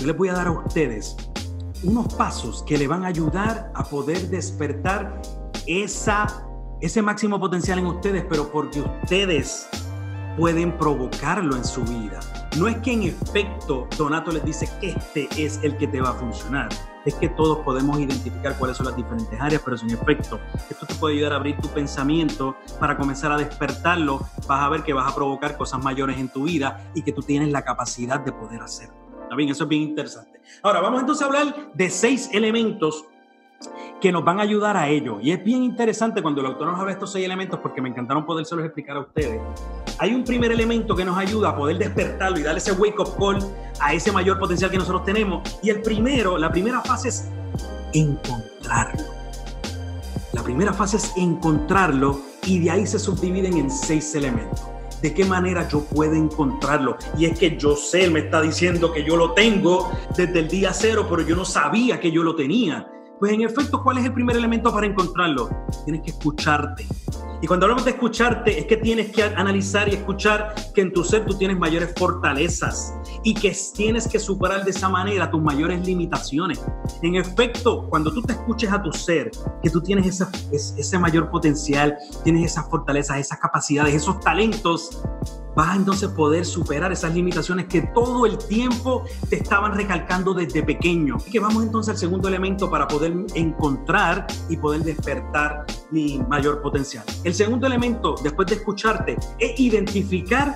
Yo 0.00 0.06
les 0.06 0.16
voy 0.16 0.28
a 0.28 0.34
dar 0.34 0.48
a 0.48 0.50
ustedes 0.52 1.16
unos 1.82 2.12
pasos 2.14 2.62
que 2.64 2.76
le 2.76 2.88
van 2.88 3.04
a 3.04 3.08
ayudar 3.08 3.70
a 3.74 3.84
poder 3.84 4.28
despertar 4.28 5.20
esa, 5.66 6.26
ese 6.80 7.02
máximo 7.02 7.38
potencial 7.38 7.78
en 7.78 7.86
ustedes, 7.86 8.24
pero 8.28 8.50
porque 8.50 8.80
ustedes 8.80 9.68
pueden 10.36 10.76
provocarlo 10.76 11.56
en 11.56 11.64
su 11.64 11.82
vida. 11.84 12.20
No 12.56 12.68
es 12.68 12.76
que 12.78 12.92
en 12.92 13.02
efecto 13.04 13.88
Donato 13.96 14.30
les 14.30 14.44
dice 14.44 14.68
que 14.80 14.90
este 14.90 15.28
es 15.36 15.60
el 15.62 15.76
que 15.76 15.86
te 15.88 16.00
va 16.00 16.10
a 16.10 16.14
funcionar. 16.14 16.68
Es 17.04 17.14
que 17.14 17.28
todos 17.28 17.58
podemos 17.58 17.98
identificar 17.98 18.56
cuáles 18.58 18.76
son 18.76 18.86
las 18.86 18.96
diferentes 18.96 19.40
áreas, 19.40 19.62
pero 19.64 19.76
en 19.80 19.90
efecto, 19.90 20.40
esto 20.68 20.86
te 20.86 20.94
puede 20.94 21.16
ayudar 21.16 21.32
a 21.32 21.36
abrir 21.36 21.56
tu 21.58 21.68
pensamiento 21.68 22.56
para 22.78 22.96
comenzar 22.96 23.32
a 23.32 23.36
despertarlo. 23.36 24.26
Vas 24.46 24.62
a 24.62 24.68
ver 24.68 24.82
que 24.82 24.92
vas 24.92 25.10
a 25.10 25.14
provocar 25.14 25.56
cosas 25.56 25.82
mayores 25.82 26.18
en 26.18 26.28
tu 26.28 26.44
vida 26.44 26.90
y 26.94 27.02
que 27.02 27.12
tú 27.12 27.22
tienes 27.22 27.50
la 27.50 27.62
capacidad 27.62 28.20
de 28.20 28.32
poder 28.32 28.62
hacerlo. 28.62 28.94
¿Está 29.22 29.36
bien? 29.36 29.50
Eso 29.50 29.64
es 29.64 29.68
bien 29.68 29.82
interesante. 29.82 30.40
Ahora, 30.62 30.80
vamos 30.80 31.00
entonces 31.00 31.22
a 31.22 31.26
hablar 31.26 31.72
de 31.74 31.90
seis 31.90 32.30
elementos 32.32 33.04
que 34.00 34.12
nos 34.12 34.24
van 34.24 34.38
a 34.38 34.42
ayudar 34.42 34.76
a 34.76 34.88
ello. 34.88 35.18
Y 35.20 35.32
es 35.32 35.42
bien 35.42 35.62
interesante 35.62 36.22
cuando 36.22 36.40
el 36.40 36.46
autor 36.46 36.68
nos 36.68 36.78
habla 36.78 36.92
de 36.92 36.94
estos 36.94 37.12
seis 37.12 37.24
elementos 37.24 37.58
porque 37.60 37.80
me 37.80 37.88
encantaron 37.88 38.24
podérselos 38.24 38.64
explicar 38.64 38.96
a 38.96 39.00
ustedes. 39.00 39.40
Hay 40.00 40.14
un 40.14 40.24
primer 40.24 40.52
elemento 40.52 40.94
que 40.94 41.04
nos 41.04 41.18
ayuda 41.18 41.50
a 41.50 41.56
poder 41.56 41.78
despertarlo 41.78 42.38
y 42.38 42.42
darle 42.42 42.58
ese 42.58 42.72
wake 42.72 43.00
up 43.00 43.16
call 43.18 43.38
a 43.80 43.92
ese 43.92 44.12
mayor 44.12 44.38
potencial 44.38 44.70
que 44.70 44.78
nosotros 44.78 45.04
tenemos. 45.04 45.58
Y 45.62 45.70
el 45.70 45.82
primero, 45.82 46.38
la 46.38 46.50
primera 46.50 46.80
fase 46.82 47.08
es 47.08 47.28
encontrarlo. 47.92 49.04
La 50.32 50.42
primera 50.42 50.72
fase 50.72 50.98
es 50.98 51.12
encontrarlo 51.16 52.20
y 52.46 52.60
de 52.60 52.70
ahí 52.70 52.86
se 52.86 52.98
subdividen 52.98 53.56
en 53.56 53.70
seis 53.70 54.14
elementos. 54.14 54.62
¿de 55.02 55.14
qué 55.14 55.24
manera 55.24 55.68
yo 55.68 55.84
puedo 55.84 56.14
encontrarlo? 56.14 56.96
Y 57.16 57.26
es 57.26 57.38
que 57.38 57.56
yo 57.56 57.76
sé, 57.76 58.10
me 58.10 58.20
está 58.20 58.40
diciendo 58.40 58.92
que 58.92 59.04
yo 59.04 59.16
lo 59.16 59.32
tengo 59.32 59.90
desde 60.16 60.40
el 60.40 60.48
día 60.48 60.72
cero, 60.72 61.06
pero 61.08 61.22
yo 61.22 61.36
no 61.36 61.44
sabía 61.44 62.00
que 62.00 62.10
yo 62.10 62.22
lo 62.22 62.34
tenía. 62.34 62.88
Pues 63.18 63.32
en 63.32 63.42
efecto, 63.42 63.82
¿cuál 63.82 63.98
es 63.98 64.04
el 64.04 64.12
primer 64.12 64.36
elemento 64.36 64.72
para 64.72 64.86
encontrarlo? 64.86 65.50
Tienes 65.84 66.02
que 66.02 66.10
escucharte. 66.10 66.86
Y 67.40 67.46
cuando 67.46 67.66
hablamos 67.66 67.84
de 67.84 67.92
escucharte, 67.92 68.58
es 68.58 68.66
que 68.66 68.76
tienes 68.76 69.10
que 69.12 69.22
analizar 69.22 69.88
y 69.88 69.92
escuchar 69.94 70.54
que 70.74 70.80
en 70.80 70.92
tu 70.92 71.04
ser 71.04 71.24
tú 71.24 71.38
tienes 71.38 71.56
mayores 71.56 71.94
fortalezas 71.96 72.94
y 73.22 73.34
que 73.34 73.56
tienes 73.74 74.08
que 74.08 74.18
superar 74.18 74.64
de 74.64 74.70
esa 74.70 74.88
manera 74.88 75.30
tus 75.30 75.40
mayores 75.40 75.86
limitaciones. 75.86 76.60
En 77.02 77.14
efecto, 77.14 77.86
cuando 77.88 78.12
tú 78.12 78.22
te 78.22 78.32
escuches 78.32 78.72
a 78.72 78.82
tu 78.82 78.92
ser, 78.92 79.30
que 79.62 79.70
tú 79.70 79.80
tienes 79.80 80.06
esa, 80.06 80.30
ese 80.52 80.98
mayor 80.98 81.30
potencial, 81.30 81.96
tienes 82.24 82.52
esas 82.52 82.68
fortalezas, 82.68 83.18
esas 83.18 83.38
capacidades, 83.38 83.94
esos 83.94 84.18
talentos, 84.18 85.00
vas 85.54 85.70
a 85.70 85.76
entonces 85.76 86.08
poder 86.10 86.44
superar 86.44 86.92
esas 86.92 87.14
limitaciones 87.14 87.66
que 87.66 87.82
todo 87.82 88.26
el 88.26 88.38
tiempo 88.38 89.04
te 89.28 89.36
estaban 89.36 89.74
recalcando 89.74 90.34
desde 90.34 90.62
pequeño. 90.62 91.16
Y 91.26 91.30
que 91.30 91.40
vamos 91.40 91.64
entonces 91.64 91.94
al 91.94 91.98
segundo 91.98 92.28
elemento 92.28 92.70
para 92.70 92.86
poder 92.86 93.12
encontrar 93.34 94.26
y 94.48 94.56
poder 94.56 94.82
despertar 94.82 95.66
mi 95.90 96.18
mayor 96.18 96.60
potencial. 96.62 97.04
El 97.24 97.34
segundo 97.34 97.66
elemento, 97.66 98.14
después 98.22 98.48
de 98.48 98.56
escucharte, 98.56 99.16
es 99.38 99.58
identificar 99.60 100.54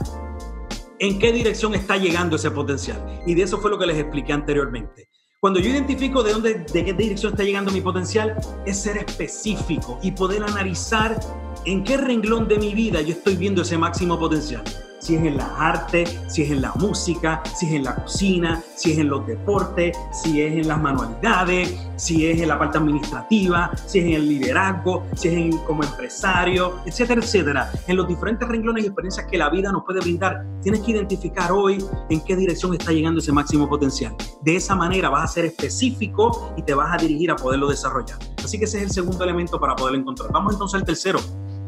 en 0.98 1.18
qué 1.18 1.32
dirección 1.32 1.74
está 1.74 1.96
llegando 1.96 2.36
ese 2.36 2.50
potencial. 2.50 3.22
Y 3.26 3.34
de 3.34 3.42
eso 3.42 3.58
fue 3.58 3.70
lo 3.70 3.78
que 3.78 3.86
les 3.86 3.98
expliqué 3.98 4.32
anteriormente. 4.32 5.08
Cuando 5.40 5.58
yo 5.58 5.70
identifico 5.70 6.22
de 6.22 6.32
dónde, 6.32 6.54
de 6.72 6.84
qué 6.84 6.92
dirección 6.92 7.32
está 7.32 7.42
llegando 7.42 7.72
mi 7.72 7.80
potencial, 7.80 8.36
es 8.64 8.80
ser 8.80 8.98
específico 8.98 9.98
y 10.02 10.12
poder 10.12 10.44
analizar 10.44 11.18
en 11.64 11.82
qué 11.82 11.96
renglón 11.96 12.46
de 12.46 12.58
mi 12.58 12.74
vida 12.74 13.00
yo 13.00 13.12
estoy 13.12 13.36
viendo 13.36 13.62
ese 13.62 13.76
máximo 13.76 14.18
potencial 14.18 14.62
si 15.02 15.16
es 15.16 15.24
en 15.24 15.36
las 15.36 15.48
artes, 15.58 16.16
si 16.28 16.42
es 16.42 16.50
en 16.52 16.62
la 16.62 16.72
música, 16.76 17.42
si 17.56 17.66
es 17.66 17.72
en 17.72 17.84
la 17.84 17.96
cocina, 17.96 18.62
si 18.76 18.92
es 18.92 18.98
en 18.98 19.08
los 19.08 19.26
deportes, 19.26 19.98
si 20.12 20.40
es 20.40 20.52
en 20.52 20.68
las 20.68 20.80
manualidades, 20.80 21.76
si 21.96 22.28
es 22.28 22.40
en 22.40 22.48
la 22.48 22.58
parte 22.58 22.78
administrativa, 22.78 23.72
si 23.84 23.98
es 23.98 24.04
en 24.06 24.12
el 24.12 24.28
liderazgo, 24.28 25.04
si 25.16 25.28
es 25.28 25.34
en, 25.34 25.58
como 25.58 25.82
empresario, 25.82 26.78
etcétera, 26.86 27.20
etcétera. 27.20 27.72
En 27.88 27.96
los 27.96 28.06
diferentes 28.06 28.48
renglones 28.48 28.84
y 28.84 28.86
experiencias 28.86 29.26
que 29.26 29.36
la 29.36 29.50
vida 29.50 29.72
nos 29.72 29.84
puede 29.84 30.00
brindar, 30.00 30.46
tienes 30.62 30.80
que 30.82 30.92
identificar 30.92 31.50
hoy 31.50 31.84
en 32.08 32.20
qué 32.20 32.36
dirección 32.36 32.72
está 32.72 32.92
llegando 32.92 33.18
ese 33.18 33.32
máximo 33.32 33.68
potencial. 33.68 34.14
De 34.42 34.54
esa 34.54 34.76
manera 34.76 35.10
vas 35.10 35.24
a 35.24 35.34
ser 35.34 35.46
específico 35.46 36.54
y 36.56 36.62
te 36.62 36.74
vas 36.74 36.94
a 36.94 37.02
dirigir 37.02 37.32
a 37.32 37.36
poderlo 37.36 37.68
desarrollar. 37.68 38.18
Así 38.44 38.56
que 38.56 38.66
ese 38.66 38.78
es 38.78 38.84
el 38.84 38.90
segundo 38.90 39.24
elemento 39.24 39.58
para 39.58 39.74
poderlo 39.74 39.98
encontrar. 39.98 40.30
Vamos 40.30 40.52
entonces 40.52 40.80
al 40.80 40.86
tercero. 40.86 41.18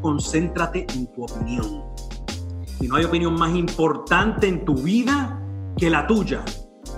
Concéntrate 0.01 0.87
en 0.95 1.07
tu 1.13 1.25
opinión. 1.25 2.04
Y 2.81 2.89
no 2.89 2.97
hay 2.97 3.05
opinión 3.05 3.35
más 3.35 3.55
importante 3.55 4.47
en 4.49 4.65
tu 4.65 4.75
vida 4.75 5.41
que 5.77 5.91
la 5.91 6.07
tuya. 6.07 6.45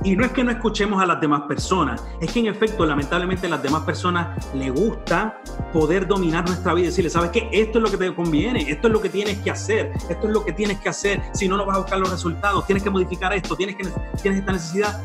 Y 0.04 0.14
no 0.14 0.24
es 0.24 0.32
que 0.32 0.44
no 0.44 0.50
escuchemos 0.50 1.02
a 1.02 1.06
las 1.06 1.20
demás 1.20 1.42
personas, 1.42 2.02
es 2.20 2.30
que 2.30 2.40
en 2.40 2.46
efecto, 2.46 2.84
lamentablemente, 2.84 3.46
a 3.46 3.50
las 3.50 3.62
demás 3.62 3.82
personas 3.82 4.46
le 4.54 4.70
gusta 4.70 5.40
poder 5.72 6.06
dominar 6.06 6.46
nuestra 6.46 6.74
vida 6.74 6.84
y 6.84 6.88
decirle, 6.88 7.10
¿sabes 7.10 7.30
qué? 7.30 7.48
Esto 7.50 7.78
es 7.78 7.84
lo 7.84 7.90
que 7.90 7.96
te 7.96 8.14
conviene, 8.14 8.70
esto 8.70 8.88
es 8.88 8.92
lo 8.92 9.00
que 9.00 9.08
tienes 9.08 9.38
que 9.38 9.50
hacer, 9.50 9.92
esto 10.08 10.26
es 10.26 10.32
lo 10.32 10.44
que 10.44 10.52
tienes 10.52 10.78
que 10.80 10.88
hacer, 10.88 11.22
si 11.32 11.48
no, 11.48 11.56
no 11.56 11.64
vas 11.64 11.76
a 11.76 11.80
buscar 11.80 11.98
los 11.98 12.10
resultados, 12.10 12.66
tienes 12.66 12.82
que 12.82 12.90
modificar 12.90 13.32
esto, 13.32 13.56
tienes, 13.56 13.76
que, 13.76 13.84
tienes 14.22 14.40
esta 14.40 14.52
necesidad. 14.52 15.02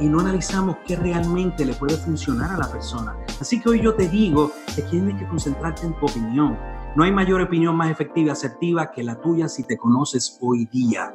Y 0.00 0.06
no 0.06 0.20
analizamos 0.20 0.76
qué 0.86 0.94
realmente 0.94 1.64
le 1.64 1.74
puede 1.74 1.96
funcionar 1.96 2.52
a 2.52 2.56
la 2.56 2.70
persona. 2.70 3.16
Así 3.40 3.60
que 3.60 3.70
hoy 3.70 3.82
yo 3.82 3.94
te 3.94 4.08
digo 4.08 4.52
que 4.76 4.82
tienes 4.82 5.18
que 5.18 5.26
concentrarte 5.26 5.86
en 5.86 5.94
tu 5.94 6.06
opinión, 6.06 6.56
no 6.94 7.04
hay 7.04 7.12
mayor 7.12 7.40
opinión 7.40 7.76
más 7.76 7.90
efectiva 7.90 8.28
y 8.28 8.30
asertiva 8.30 8.90
que 8.90 9.02
la 9.02 9.20
tuya 9.20 9.48
si 9.48 9.64
te 9.64 9.76
conoces 9.76 10.38
hoy 10.40 10.66
día. 10.66 11.14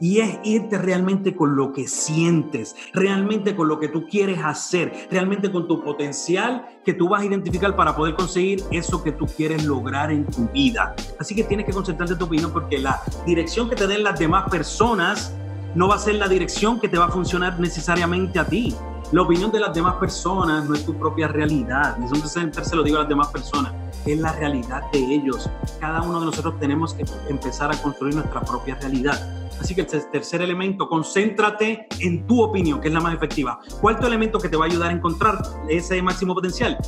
Y 0.00 0.18
es 0.18 0.40
irte 0.42 0.78
realmente 0.78 1.36
con 1.36 1.54
lo 1.54 1.72
que 1.72 1.86
sientes, 1.86 2.74
realmente 2.92 3.54
con 3.54 3.68
lo 3.68 3.78
que 3.78 3.86
tú 3.86 4.08
quieres 4.08 4.40
hacer, 4.42 5.06
realmente 5.12 5.52
con 5.52 5.68
tu 5.68 5.80
potencial 5.80 6.66
que 6.84 6.92
tú 6.92 7.08
vas 7.08 7.22
a 7.22 7.26
identificar 7.26 7.76
para 7.76 7.94
poder 7.94 8.16
conseguir 8.16 8.64
eso 8.72 9.04
que 9.04 9.12
tú 9.12 9.26
quieres 9.26 9.64
lograr 9.64 10.10
en 10.10 10.26
tu 10.26 10.48
vida. 10.48 10.96
Así 11.20 11.36
que 11.36 11.44
tienes 11.44 11.66
que 11.66 11.72
concentrarte 11.72 12.14
en 12.14 12.18
tu 12.18 12.24
opinión 12.24 12.52
porque 12.52 12.78
la 12.78 13.00
dirección 13.24 13.70
que 13.70 13.76
te 13.76 13.86
den 13.86 14.02
las 14.02 14.18
demás 14.18 14.50
personas 14.50 15.32
no 15.76 15.86
va 15.86 15.94
a 15.94 15.98
ser 15.98 16.16
la 16.16 16.26
dirección 16.26 16.80
que 16.80 16.88
te 16.88 16.98
va 16.98 17.04
a 17.04 17.10
funcionar 17.10 17.60
necesariamente 17.60 18.40
a 18.40 18.44
ti. 18.44 18.74
La 19.12 19.22
opinión 19.22 19.52
de 19.52 19.60
las 19.60 19.72
demás 19.72 19.94
personas 19.96 20.68
no 20.68 20.74
es 20.74 20.84
tu 20.84 20.94
propia 20.98 21.28
realidad. 21.28 21.96
Siempre 22.24 22.64
se 22.64 22.74
lo 22.74 22.82
digo 22.82 22.96
a 22.96 23.00
las 23.00 23.08
demás 23.08 23.28
personas 23.28 23.72
es 24.06 24.18
la 24.18 24.32
realidad 24.32 24.82
de 24.92 24.98
ellos. 24.98 25.48
Cada 25.80 26.02
uno 26.02 26.20
de 26.20 26.26
nosotros 26.26 26.58
tenemos 26.58 26.94
que 26.94 27.04
empezar 27.28 27.72
a 27.72 27.76
construir 27.80 28.14
nuestra 28.14 28.40
propia 28.42 28.74
realidad. 28.76 29.20
Así 29.60 29.74
que 29.74 29.82
el 29.82 29.86
tercer 29.86 30.42
elemento, 30.42 30.88
concéntrate 30.88 31.86
en 32.00 32.26
tu 32.26 32.42
opinión, 32.42 32.80
que 32.80 32.88
es 32.88 32.94
la 32.94 33.00
más 33.00 33.14
efectiva. 33.14 33.60
Cuarto 33.80 34.06
elemento 34.06 34.38
que 34.38 34.48
te 34.48 34.56
va 34.56 34.64
a 34.64 34.68
ayudar 34.68 34.90
a 34.90 34.92
encontrar 34.92 35.40
ese 35.68 36.02
máximo 36.02 36.34
potencial, 36.34 36.78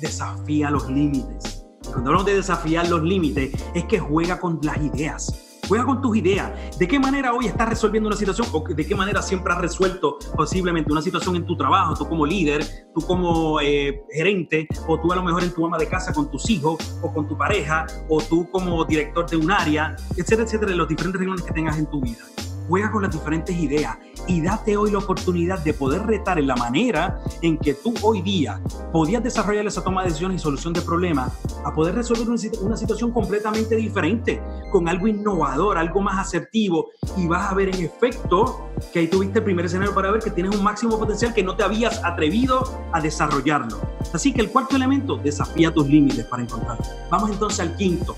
desafía 0.00 0.70
los 0.70 0.88
límites. 0.88 1.66
Cuando 1.84 2.10
hablamos 2.10 2.26
de 2.26 2.36
desafiar 2.36 2.88
los 2.88 3.02
límites, 3.02 3.52
es 3.74 3.84
que 3.84 3.98
juega 3.98 4.40
con 4.40 4.58
las 4.62 4.78
ideas 4.78 5.47
Juega 5.68 5.84
con 5.84 6.00
tus 6.00 6.16
ideas. 6.16 6.78
¿De 6.78 6.88
qué 6.88 6.98
manera 6.98 7.34
hoy 7.34 7.46
estás 7.46 7.68
resolviendo 7.68 8.08
una 8.08 8.16
situación 8.16 8.48
o 8.52 8.64
de 8.66 8.86
qué 8.86 8.94
manera 8.94 9.20
siempre 9.20 9.52
has 9.52 9.60
resuelto 9.60 10.18
posiblemente 10.34 10.90
una 10.90 11.02
situación 11.02 11.36
en 11.36 11.44
tu 11.44 11.56
trabajo, 11.56 11.94
tú 11.94 12.08
como 12.08 12.24
líder, 12.24 12.64
tú 12.94 13.02
como 13.02 13.60
eh, 13.60 14.02
gerente, 14.10 14.66
o 14.86 14.98
tú 14.98 15.12
a 15.12 15.16
lo 15.16 15.22
mejor 15.22 15.44
en 15.44 15.52
tu 15.52 15.66
ama 15.66 15.76
de 15.76 15.86
casa 15.86 16.14
con 16.14 16.30
tus 16.30 16.48
hijos 16.48 16.78
o 17.02 17.12
con 17.12 17.28
tu 17.28 17.36
pareja, 17.36 17.86
o 18.08 18.22
tú 18.22 18.50
como 18.50 18.82
director 18.86 19.28
de 19.28 19.36
un 19.36 19.50
área, 19.50 19.94
etcétera, 20.16 20.44
etcétera, 20.44 20.72
los 20.72 20.88
diferentes 20.88 21.18
reuniones 21.20 21.44
que 21.44 21.52
tengas 21.52 21.78
en 21.78 21.86
tu 21.86 22.00
vida 22.00 22.24
juega 22.68 22.90
con 22.90 23.02
las 23.02 23.10
diferentes 23.10 23.56
ideas 23.56 23.96
y 24.26 24.42
date 24.42 24.76
hoy 24.76 24.90
la 24.90 24.98
oportunidad 24.98 25.58
de 25.64 25.72
poder 25.72 26.06
retar 26.06 26.38
en 26.38 26.46
la 26.46 26.54
manera 26.54 27.20
en 27.40 27.56
que 27.56 27.74
tú 27.74 27.94
hoy 28.02 28.20
día 28.20 28.60
podías 28.92 29.22
desarrollar 29.24 29.66
esa 29.66 29.82
toma 29.82 30.02
de 30.02 30.08
decisiones 30.08 30.40
y 30.40 30.44
solución 30.44 30.74
de 30.74 30.82
problemas 30.82 31.32
a 31.64 31.72
poder 31.72 31.94
resolver 31.94 32.28
una 32.60 32.76
situación 32.76 33.10
completamente 33.10 33.74
diferente, 33.76 34.42
con 34.70 34.88
algo 34.88 35.08
innovador, 35.08 35.78
algo 35.78 36.02
más 36.02 36.18
asertivo 36.18 36.90
y 37.16 37.26
vas 37.26 37.50
a 37.50 37.54
ver 37.54 37.74
en 37.74 37.82
efecto 37.82 38.68
que 38.92 39.00
ahí 39.00 39.08
tuviste 39.08 39.38
el 39.38 39.44
primer 39.44 39.64
escenario 39.64 39.94
para 39.94 40.10
ver 40.10 40.22
que 40.22 40.30
tienes 40.30 40.54
un 40.54 40.62
máximo 40.62 40.98
potencial 40.98 41.32
que 41.32 41.42
no 41.42 41.56
te 41.56 41.62
habías 41.62 42.04
atrevido 42.04 42.62
a 42.92 43.00
desarrollarlo. 43.00 43.78
Así 44.12 44.32
que 44.32 44.42
el 44.42 44.50
cuarto 44.50 44.76
elemento, 44.76 45.16
desafía 45.16 45.72
tus 45.72 45.88
límites 45.88 46.26
para 46.26 46.42
encontrarlo. 46.42 46.84
Vamos 47.10 47.30
entonces 47.30 47.60
al 47.60 47.76
quinto. 47.76 48.14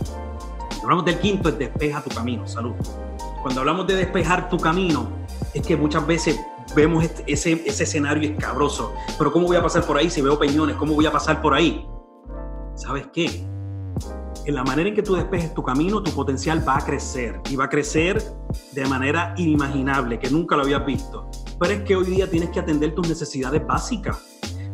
Hablamos 0.82 1.04
del 1.04 1.18
quinto 1.18 1.50
es 1.50 1.58
despeja 1.58 2.02
tu 2.02 2.10
camino. 2.10 2.46
Salud 2.46 2.74
cuando 3.42 3.60
hablamos 3.60 3.86
de 3.86 3.96
despejar 3.96 4.48
tu 4.48 4.58
camino, 4.58 5.08
es 5.54 5.66
que 5.66 5.76
muchas 5.76 6.06
veces 6.06 6.38
vemos 6.74 7.04
ese, 7.26 7.62
ese 7.64 7.84
escenario 7.84 8.30
escabroso. 8.30 8.94
Pero 9.18 9.32
¿cómo 9.32 9.46
voy 9.46 9.56
a 9.56 9.62
pasar 9.62 9.84
por 9.84 9.96
ahí 9.96 10.10
si 10.10 10.20
veo 10.20 10.38
peñones? 10.38 10.76
¿Cómo 10.76 10.94
voy 10.94 11.06
a 11.06 11.12
pasar 11.12 11.40
por 11.40 11.54
ahí? 11.54 11.86
¿Sabes 12.74 13.08
qué? 13.12 13.46
En 14.46 14.54
la 14.54 14.64
manera 14.64 14.88
en 14.88 14.94
que 14.94 15.02
tú 15.02 15.14
despejes 15.14 15.52
tu 15.54 15.62
camino, 15.62 16.02
tu 16.02 16.10
potencial 16.12 16.66
va 16.66 16.76
a 16.76 16.84
crecer 16.84 17.40
y 17.50 17.56
va 17.56 17.64
a 17.64 17.68
crecer 17.68 18.22
de 18.72 18.86
manera 18.86 19.34
inimaginable, 19.36 20.18
que 20.18 20.30
nunca 20.30 20.56
lo 20.56 20.62
habías 20.62 20.84
visto. 20.86 21.30
Pero 21.58 21.74
es 21.74 21.82
que 21.82 21.96
hoy 21.96 22.06
día 22.06 22.28
tienes 22.30 22.50
que 22.50 22.60
atender 22.60 22.94
tus 22.94 23.08
necesidades 23.08 23.66
básicas. 23.66 24.29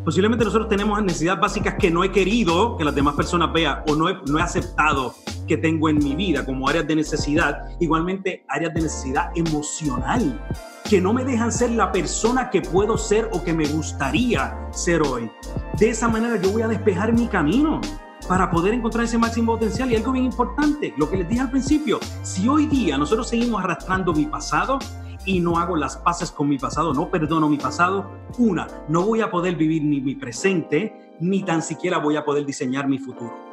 Posiblemente 0.06 0.44
nosotros 0.44 0.68
tenemos 0.68 1.02
necesidades 1.02 1.40
básicas 1.40 1.74
que 1.80 1.90
no 1.90 2.04
he 2.04 2.12
querido 2.12 2.76
que 2.76 2.84
las 2.84 2.94
demás 2.94 3.16
personas 3.16 3.52
vean 3.52 3.82
o 3.88 3.96
no 3.96 4.08
he, 4.08 4.14
no 4.28 4.38
he 4.38 4.42
aceptado 4.42 5.16
que 5.48 5.56
tengo 5.56 5.88
en 5.88 5.98
mi 5.98 6.14
vida 6.14 6.46
como 6.46 6.68
áreas 6.68 6.86
de 6.86 6.94
necesidad, 6.94 7.64
igualmente 7.80 8.44
áreas 8.46 8.72
de 8.72 8.82
necesidad 8.82 9.32
emocional, 9.34 10.40
que 10.88 11.00
no 11.00 11.12
me 11.12 11.24
dejan 11.24 11.50
ser 11.50 11.72
la 11.72 11.90
persona 11.90 12.50
que 12.50 12.62
puedo 12.62 12.96
ser 12.96 13.28
o 13.32 13.42
que 13.42 13.52
me 13.52 13.66
gustaría 13.66 14.56
ser 14.70 15.02
hoy. 15.02 15.28
De 15.76 15.90
esa 15.90 16.06
manera 16.06 16.40
yo 16.40 16.52
voy 16.52 16.62
a 16.62 16.68
despejar 16.68 17.12
mi 17.12 17.26
camino 17.26 17.80
para 18.28 18.48
poder 18.48 18.74
encontrar 18.74 19.06
ese 19.06 19.18
máximo 19.18 19.54
potencial. 19.54 19.90
Y 19.90 19.96
algo 19.96 20.12
bien 20.12 20.26
importante, 20.26 20.94
lo 20.96 21.10
que 21.10 21.16
les 21.16 21.28
dije 21.28 21.40
al 21.40 21.50
principio, 21.50 21.98
si 22.22 22.48
hoy 22.48 22.66
día 22.66 22.96
nosotros 22.96 23.28
seguimos 23.28 23.60
arrastrando 23.60 24.12
mi 24.12 24.26
pasado 24.26 24.78
y 25.26 25.40
no 25.40 25.58
hago 25.58 25.76
las 25.76 25.96
paces 25.98 26.30
con 26.30 26.48
mi 26.48 26.56
pasado, 26.56 26.94
no 26.94 27.10
perdono 27.10 27.48
mi 27.48 27.58
pasado, 27.58 28.10
una, 28.38 28.66
no 28.88 29.04
voy 29.04 29.20
a 29.20 29.30
poder 29.30 29.56
vivir 29.56 29.84
ni 29.84 30.00
mi 30.00 30.14
presente, 30.14 31.14
ni 31.20 31.42
tan 31.42 31.62
siquiera 31.62 31.98
voy 31.98 32.16
a 32.16 32.24
poder 32.24 32.46
diseñar 32.46 32.88
mi 32.88 32.98
futuro. 32.98 33.46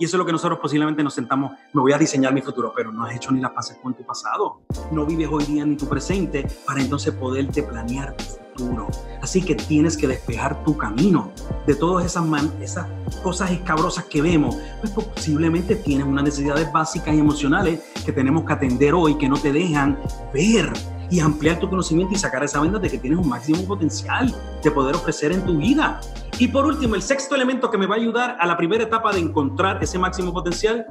Y 0.00 0.04
eso 0.04 0.16
es 0.16 0.18
lo 0.18 0.26
que 0.26 0.32
nosotros 0.32 0.60
posiblemente 0.60 1.02
nos 1.02 1.14
sentamos, 1.14 1.52
me 1.72 1.80
voy 1.80 1.92
a 1.92 1.98
diseñar 1.98 2.32
mi 2.32 2.40
futuro, 2.40 2.72
pero 2.74 2.92
no 2.92 3.04
has 3.04 3.16
hecho 3.16 3.32
ni 3.32 3.40
las 3.40 3.50
pases 3.50 3.78
con 3.82 3.94
tu 3.94 4.04
pasado. 4.04 4.60
No 4.92 5.04
vives 5.04 5.28
hoy 5.30 5.44
día 5.44 5.64
ni 5.64 5.76
tu 5.76 5.88
presente 5.88 6.46
para 6.64 6.80
entonces 6.80 7.12
poderte 7.14 7.64
planear 7.64 8.16
tu 8.16 8.24
futuro. 8.24 8.86
Así 9.20 9.42
que 9.42 9.56
tienes 9.56 9.96
que 9.96 10.06
despejar 10.06 10.62
tu 10.62 10.76
camino 10.76 11.32
de 11.66 11.74
todas 11.74 12.06
esas, 12.06 12.24
esas 12.60 12.86
cosas 13.24 13.50
escabrosas 13.50 14.04
que 14.04 14.22
vemos. 14.22 14.56
Pues 14.80 14.92
posiblemente 14.92 15.74
tienes 15.74 16.06
unas 16.06 16.22
necesidades 16.22 16.72
básicas 16.72 17.12
y 17.12 17.18
emocionales 17.18 17.80
que 18.04 18.12
tenemos 18.12 18.44
que 18.44 18.52
atender 18.52 18.94
hoy 18.94 19.18
que 19.18 19.28
no 19.28 19.36
te 19.36 19.52
dejan 19.52 19.98
ver 20.32 20.72
y 21.10 21.20
ampliar 21.20 21.58
tu 21.58 21.68
conocimiento 21.68 22.14
y 22.14 22.18
sacar 22.18 22.42
esa 22.44 22.60
venda 22.60 22.78
de 22.78 22.90
que 22.90 22.98
tienes 22.98 23.18
un 23.18 23.28
máximo 23.28 23.62
potencial 23.64 24.34
de 24.62 24.70
poder 24.70 24.96
ofrecer 24.96 25.32
en 25.32 25.44
tu 25.44 25.56
vida. 25.56 26.00
Y 26.38 26.48
por 26.48 26.66
último, 26.66 26.94
el 26.94 27.02
sexto 27.02 27.34
elemento 27.34 27.70
que 27.70 27.78
me 27.78 27.86
va 27.86 27.96
a 27.96 27.98
ayudar 27.98 28.36
a 28.40 28.46
la 28.46 28.56
primera 28.56 28.84
etapa 28.84 29.12
de 29.12 29.20
encontrar 29.20 29.82
ese 29.82 29.98
máximo 29.98 30.32
potencial 30.32 30.86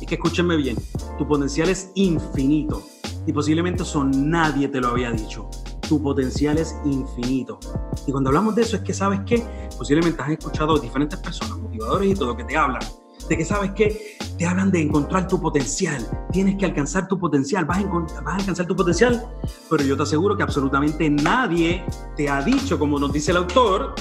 Y 0.00 0.06
que 0.06 0.16
escúchenme 0.16 0.56
bien, 0.56 0.76
tu 1.16 1.26
potencial 1.26 1.68
es 1.68 1.92
infinito 1.94 2.82
y 3.24 3.32
posiblemente 3.32 3.84
eso 3.84 4.02
nadie 4.04 4.66
te 4.68 4.80
lo 4.80 4.88
había 4.88 5.12
dicho. 5.12 5.48
Tu 5.88 6.02
potencial 6.02 6.58
es 6.58 6.74
infinito. 6.84 7.60
Y 8.06 8.10
cuando 8.10 8.30
hablamos 8.30 8.54
de 8.56 8.62
eso 8.62 8.76
es 8.76 8.82
que 8.82 8.94
sabes 8.94 9.20
que 9.20 9.46
posiblemente 9.78 10.20
has 10.20 10.30
escuchado 10.30 10.78
diferentes 10.78 11.18
personas, 11.20 11.58
motivadores 11.58 12.10
y 12.10 12.14
todo, 12.14 12.36
que 12.36 12.44
te 12.44 12.56
hablan 12.56 12.82
de 13.28 13.36
que 13.36 13.44
sabes 13.44 13.72
que 13.72 14.16
te 14.38 14.46
hablan 14.46 14.70
de 14.70 14.82
encontrar 14.82 15.28
tu 15.28 15.40
potencial, 15.40 16.06
tienes 16.32 16.56
que 16.56 16.66
alcanzar 16.66 17.06
tu 17.08 17.18
potencial, 17.18 17.64
vas 17.64 17.78
a, 17.78 17.84
vas 17.86 18.26
a, 18.26 18.36
alcanzar 18.36 18.66
tu 18.66 18.74
potencial, 18.74 19.24
pero 19.70 19.84
yo 19.84 19.96
te 19.96 20.02
aseguro 20.02 20.36
que 20.36 20.42
absolutamente 20.42 21.08
nadie 21.08 21.84
te 22.16 22.28
ha 22.28 22.42
dicho, 22.42 22.78
como 22.78 22.98
nos 22.98 23.12
dice 23.12 23.30
el 23.30 23.38
autor, 23.38 23.94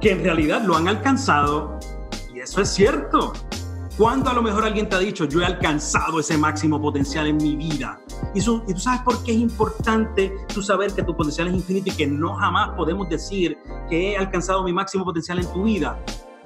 que 0.00 0.12
en 0.12 0.22
realidad 0.22 0.62
lo 0.62 0.76
han 0.76 0.88
alcanzado. 0.88 1.78
Y 2.34 2.40
eso 2.40 2.60
es 2.60 2.68
cierto. 2.68 3.32
¿Cuándo 3.96 4.30
a 4.30 4.32
lo 4.32 4.42
mejor 4.42 4.64
alguien 4.64 4.88
te 4.88 4.94
ha 4.94 5.00
dicho, 5.00 5.24
yo 5.24 5.42
he 5.42 5.44
alcanzado 5.44 6.20
ese 6.20 6.38
máximo 6.38 6.80
potencial 6.80 7.26
en 7.26 7.36
mi 7.36 7.56
vida? 7.56 8.00
Y, 8.34 8.40
tú 8.40 8.78
sabes 8.78 9.00
por 9.00 9.22
qué 9.24 9.32
es 9.32 9.38
importante 9.38 10.32
tú 10.52 10.62
saber 10.62 10.92
que 10.92 11.02
tu 11.02 11.16
potencial 11.16 11.48
es 11.48 11.54
infinito 11.54 11.90
y 11.90 11.96
que 11.96 12.06
no 12.06 12.34
jamás 12.34 12.70
podemos 12.76 13.08
decir 13.08 13.58
que 13.88 14.12
he 14.12 14.16
alcanzado 14.16 14.62
mi 14.62 14.72
máximo 14.72 15.04
potencial 15.04 15.40
en 15.40 15.52
tu 15.52 15.64
vida 15.64 15.98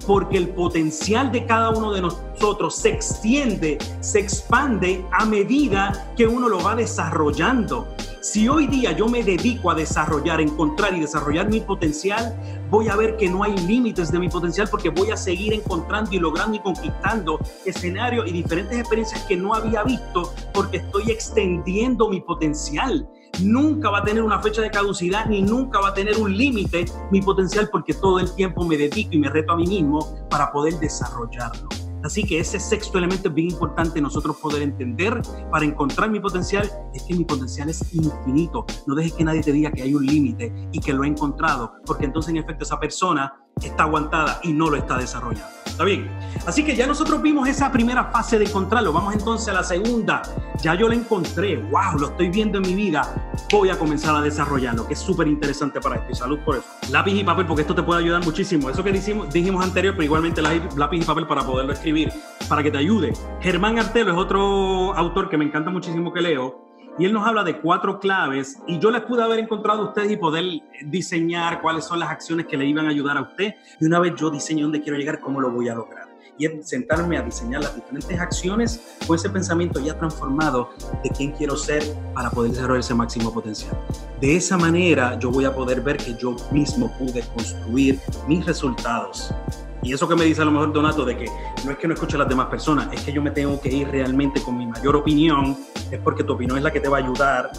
porque 0.07 0.39
el 0.39 0.49
potencial 0.49 1.31
de 1.33 1.47
cada 1.47 1.71
uno 1.71 1.93
de 1.93 2.03
nosotros 2.03 2.77
se 2.77 2.91
extiende, 2.91 3.79
se 4.01 4.21
expande 4.21 5.05
a 5.13 5.25
medida 5.25 6.13
que 6.17 6.27
uno 6.27 6.49
lo 6.49 6.63
va 6.63 6.75
desarrollando. 6.75 7.89
Si 8.21 8.49
hoy 8.49 8.69
día 8.69 8.93
yo 8.93 9.09
me 9.09 9.25
dedico 9.25 9.71
a 9.71 9.75
desarrollar, 9.75 10.41
encontrar 10.41 10.95
y 10.95 11.01
desarrollar 11.01 11.49
mi 11.49 11.61
potencial, 11.61 12.37
voy 12.71 12.89
a 12.89 12.95
ver 12.95 13.17
que 13.17 13.29
no 13.29 13.43
hay 13.43 13.57
límites 13.57 14.13
de 14.13 14.19
mi 14.21 14.29
potencial 14.29 14.69
porque 14.71 14.91
voy 14.91 15.11
a 15.11 15.17
seguir 15.17 15.53
encontrando 15.53 16.13
y 16.13 16.19
logrando 16.21 16.57
y 16.57 16.61
conquistando 16.61 17.41
escenarios 17.65 18.29
y 18.29 18.33
diferentes 18.33 18.79
experiencias 18.79 19.23
que 19.25 19.37
no 19.37 19.55
había 19.55 19.83
visto 19.83 20.33
porque 20.55 20.77
estoy 20.77 21.11
extendiendo 21.11 22.09
mi 22.09 22.21
potencial 22.21 23.09
nunca 23.41 23.91
va 23.91 23.99
a 23.99 24.05
tener 24.05 24.23
una 24.23 24.41
fecha 24.41 24.63
de 24.63 24.71
caducidad 24.71 25.27
ni 25.27 25.43
nunca 25.43 25.81
va 25.81 25.89
a 25.89 25.95
tener 25.95 26.17
un 26.19 26.37
límite 26.37 26.85
mi 27.11 27.23
potencial 27.23 27.69
porque 27.71 27.95
todo 27.95 28.19
el 28.19 28.35
tiempo 28.35 28.65
me 28.65 28.77
dedico 28.77 29.11
y 29.13 29.19
me 29.19 29.29
reto 29.29 29.53
a 29.53 29.57
mí 29.57 29.67
mismo 29.67 30.27
para 30.29 30.53
poder 30.53 30.79
desarrollarlo. 30.79 31.69
Así 32.05 32.25
que 32.25 32.41
ese 32.41 32.59
sexto 32.59 32.99
elemento 32.99 33.29
es 33.29 33.35
bien 33.35 33.51
importante 33.51 34.01
nosotros 34.01 34.37
poder 34.39 34.63
entender 34.63 35.23
para 35.51 35.65
encontrar 35.65 36.11
mi 36.11 36.19
potencial, 36.19 36.69
es 36.93 37.03
que 37.05 37.15
mi 37.15 37.25
potencial 37.25 37.69
es 37.69 37.95
infinito. 37.95 38.67
No 38.87 38.95
dejes 38.95 39.13
que 39.13 39.25
nadie 39.25 39.43
te 39.43 39.53
diga 39.53 39.71
que 39.71 39.83
hay 39.83 39.95
un 39.95 40.05
límite 40.05 40.53
y 40.73 40.81
que 40.81 40.93
lo 40.93 41.05
he 41.05 41.07
encontrado, 41.07 41.75
porque 41.87 42.07
entonces 42.07 42.31
en 42.31 42.39
efecto 42.39 42.65
esa 42.65 42.81
persona 42.81 43.33
está 43.63 43.85
aguantada 43.85 44.41
y 44.43 44.53
no 44.53 44.69
lo 44.69 44.77
está 44.77 44.99
desarrollando. 44.99 45.62
¿Está 45.73 45.85
bien? 45.85 46.11
Así 46.47 46.65
que 46.65 46.77
ya 46.77 46.87
nosotros 46.87 47.23
vimos 47.23 47.49
esa 47.49 47.73
primera 47.73 48.05
fase 48.05 48.39
de 48.39 48.45
encontrarlo. 48.45 48.93
Vamos 48.93 49.15
entonces 49.15 49.49
a 49.49 49.55
la 49.55 49.65
segunda. 49.65 50.21
Ya 50.61 50.75
yo 50.75 50.87
lo 50.87 50.93
encontré. 50.93 51.57
¡Wow! 51.57 51.99
Lo 51.99 52.07
estoy 52.09 52.29
viendo 52.29 52.59
en 52.59 52.63
mi 52.63 52.75
vida. 52.75 53.31
Voy 53.51 53.71
a 53.71 53.79
comenzar 53.79 54.15
a 54.15 54.21
desarrollarlo, 54.21 54.87
que 54.87 54.93
es 54.93 55.01
súper 55.01 55.29
interesante 55.29 55.81
para 55.81 55.97
esto. 55.97 56.13
Y 56.13 56.15
salud 56.15 56.39
por 56.41 56.57
eso. 56.57 56.67
Lápiz 56.91 57.15
y 57.15 57.25
papel, 57.25 57.47
porque 57.47 57.63
esto 57.63 57.75
te 57.75 57.83
puede 57.83 58.01
ayudar 58.03 58.23
muchísimo. 58.23 58.69
Eso 58.69 58.85
que 58.85 58.93
dijimos, 58.93 59.33
dijimos 59.33 59.65
anterior, 59.65 59.95
pero 59.95 60.05
igualmente 60.05 60.43
lápiz 60.43 60.99
y 61.01 61.05
papel 61.05 61.27
para 61.27 61.43
poderlo 61.43 61.73
escribir, 61.73 62.13
para 62.51 62.63
que 62.63 62.71
te 62.71 62.77
ayude. 62.77 63.15
Germán 63.41 63.79
Artelo 63.79 64.13
es 64.13 64.19
otro 64.19 64.95
autor 64.95 65.31
que 65.31 65.39
me 65.39 65.47
encanta 65.47 65.71
muchísimo 65.71 66.13
que 66.13 66.21
leo 66.21 66.62
y 66.99 67.07
él 67.07 67.13
nos 67.13 67.27
habla 67.27 67.43
de 67.45 67.59
cuatro 67.59 67.99
claves 67.99 68.59
y 68.67 68.79
yo 68.79 68.91
les 68.91 69.03
pude 69.03 69.23
haber 69.23 69.39
encontrado 69.39 69.83
a 69.83 69.85
ustedes 69.87 70.13
y 70.13 70.17
poder 70.17 70.45
diseñar 70.85 71.61
cuáles 71.61 71.85
son 71.85 71.99
las 71.99 72.11
acciones 72.11 72.47
que 72.47 72.57
le 72.57 72.67
iban 72.67 72.87
a 72.87 72.91
ayudar 72.91 73.17
a 73.17 73.23
usted 73.23 73.55
y 73.81 73.87
una 73.87 73.99
vez 73.99 74.15
yo 74.17 74.31
diseño 74.31 74.65
dónde 74.65 74.83
quiero 74.83 74.99
llegar, 74.99 75.21
cómo 75.21 75.41
lo 75.41 75.51
voy 75.51 75.69
a 75.69 75.75
lograr. 75.75 76.09
Y 76.39 76.47
es 76.47 76.69
sentarme 76.69 77.19
a 77.19 77.23
diseñar 77.23 77.63
las 77.63 77.75
diferentes 77.75 78.19
acciones 78.19 78.97
con 79.07 79.17
ese 79.17 79.29
pensamiento 79.29 79.81
ya 79.81 79.97
transformado 79.99 80.71
de 81.05 81.11
quién 81.11 81.33
quiero 81.33 81.57
ser 81.57 81.83
para 82.15 82.31
poder 82.31 82.53
desarrollar 82.53 82.81
ese 82.81 82.95
máximo 82.95 83.33
potencial. 83.33 83.77
De 84.21 84.37
esa 84.37 84.57
manera 84.57 85.19
yo 85.19 85.31
voy 85.31 85.45
a 85.45 85.55
poder 85.55 85.83
ver 85.83 85.99
que 85.99 86.15
yo 86.15 86.37
mismo 86.51 86.91
pude 86.99 87.23
construir 87.35 88.01
mis 88.27 88.45
resultados 88.47 89.33
y 89.83 89.93
eso 89.93 90.09
que 90.09 90.15
me 90.15 90.25
dice 90.25 90.43
a 90.43 90.45
lo 90.45 90.53
mejor 90.53 90.73
Donato 90.73 91.05
de 91.05 91.17
que 91.17 91.27
no 91.65 91.73
es 91.73 91.79
que 91.79 91.89
no 91.89 91.95
escuche 91.95 92.15
a 92.17 92.21
las 92.21 92.29
demás 92.29 92.47
personas, 92.47 92.89
es 92.93 93.03
que 93.03 93.13
yo 93.13 93.21
me 93.21 93.33
tengo 93.33 93.61
que 93.61 93.69
ir 93.69 93.89
realmente 93.89 94.41
con 94.41 94.57
mi 94.57 94.67
mayor 94.67 94.95
opinión, 94.97 95.57
es 95.91 95.99
porque 95.99 96.23
tu 96.23 96.35
opinión 96.35 96.57
es 96.57 96.63
la 96.63 96.71
que 96.71 96.81
te 96.81 96.89
va 96.89 96.99
a 96.99 97.01
ayudar 97.01 97.51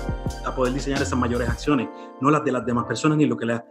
a 0.45 0.55
poder 0.55 0.73
diseñar 0.73 1.01
esas 1.01 1.19
mayores 1.19 1.49
acciones, 1.49 1.89
no 2.21 2.31
las 2.31 2.43
de 2.45 2.53
las 2.53 2.65
demás 2.65 2.85
personas 2.85 3.17
ni 3.17 3.25
lo 3.25 3.35
que 3.35 3.45
les 3.45 3.61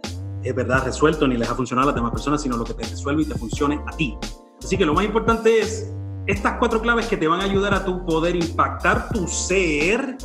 es 0.42 0.54
verdad 0.54 0.84
resuelto 0.84 1.26
ni 1.26 1.36
les 1.36 1.48
ha 1.48 1.54
funcionado 1.54 1.88
a 1.88 1.92
las 1.92 1.94
demás 1.94 2.10
personas, 2.10 2.42
sino 2.42 2.56
lo 2.56 2.64
que 2.64 2.74
te 2.74 2.82
resuelve 2.82 3.22
y 3.22 3.26
te 3.26 3.34
funcione 3.36 3.80
a 3.86 3.96
ti. 3.96 4.18
Así 4.62 4.76
que 4.76 4.84
lo 4.84 4.92
más 4.92 5.04
importante 5.04 5.60
es 5.60 5.92
estas 6.26 6.58
cuatro 6.58 6.80
claves 6.80 7.06
que 7.06 7.16
te 7.16 7.28
van 7.28 7.40
a 7.40 7.44
ayudar 7.44 7.74
a 7.74 7.84
tu 7.84 8.04
poder 8.04 8.36
impactar 8.36 9.08
tu 9.10 9.26
ser 9.28 10.16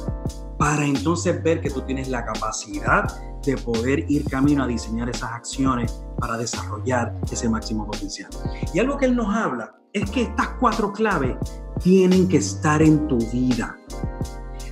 para 0.58 0.86
entonces 0.86 1.42
ver 1.44 1.62
que 1.62 1.70
tú 1.70 1.82
tienes 1.82 2.10
la 2.10 2.26
capacidad 2.26 3.06
de 3.44 3.58
poder 3.58 4.06
ir 4.10 4.26
camino 4.26 4.64
a 4.64 4.68
diseñar 4.68 5.10
esas 5.10 5.32
acciones 5.32 6.04
para 6.20 6.38
desarrollar 6.38 7.14
ese 7.32 7.50
máximo 7.50 7.86
potencial. 7.86 8.30
Y 8.74 8.80
algo 8.80 8.98
que 8.98 9.06
él 9.06 9.16
nos 9.16 9.34
habla 9.34 9.76
es 9.94 10.10
que 10.10 10.24
estas 10.24 10.50
cuatro 10.60 10.92
claves 10.92 11.38
tienen 11.82 12.28
que 12.28 12.38
estar 12.38 12.82
en 12.82 13.08
tu 13.08 13.18
vida. 13.32 13.78